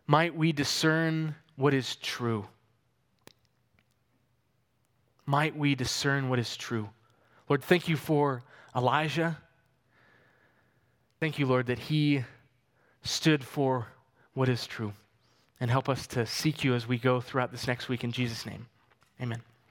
might 0.06 0.34
we 0.34 0.52
discern 0.52 1.34
what 1.56 1.74
is 1.74 1.96
true? 1.96 2.46
Might 5.26 5.56
we 5.56 5.74
discern 5.74 6.28
what 6.28 6.38
is 6.38 6.56
true? 6.56 6.88
Lord, 7.48 7.62
thank 7.62 7.88
you 7.88 7.96
for 7.96 8.42
Elijah. 8.74 9.38
Thank 11.20 11.38
you, 11.38 11.46
Lord, 11.46 11.66
that 11.66 11.78
he 11.78 12.24
stood 13.02 13.44
for 13.44 13.86
what 14.34 14.48
is 14.48 14.66
true. 14.66 14.92
And 15.62 15.70
help 15.70 15.88
us 15.88 16.08
to 16.08 16.26
seek 16.26 16.64
you 16.64 16.74
as 16.74 16.88
we 16.88 16.98
go 16.98 17.20
throughout 17.20 17.52
this 17.52 17.68
next 17.68 17.88
week 17.88 18.02
in 18.02 18.10
Jesus' 18.10 18.44
name. 18.44 18.66
Amen. 19.20 19.42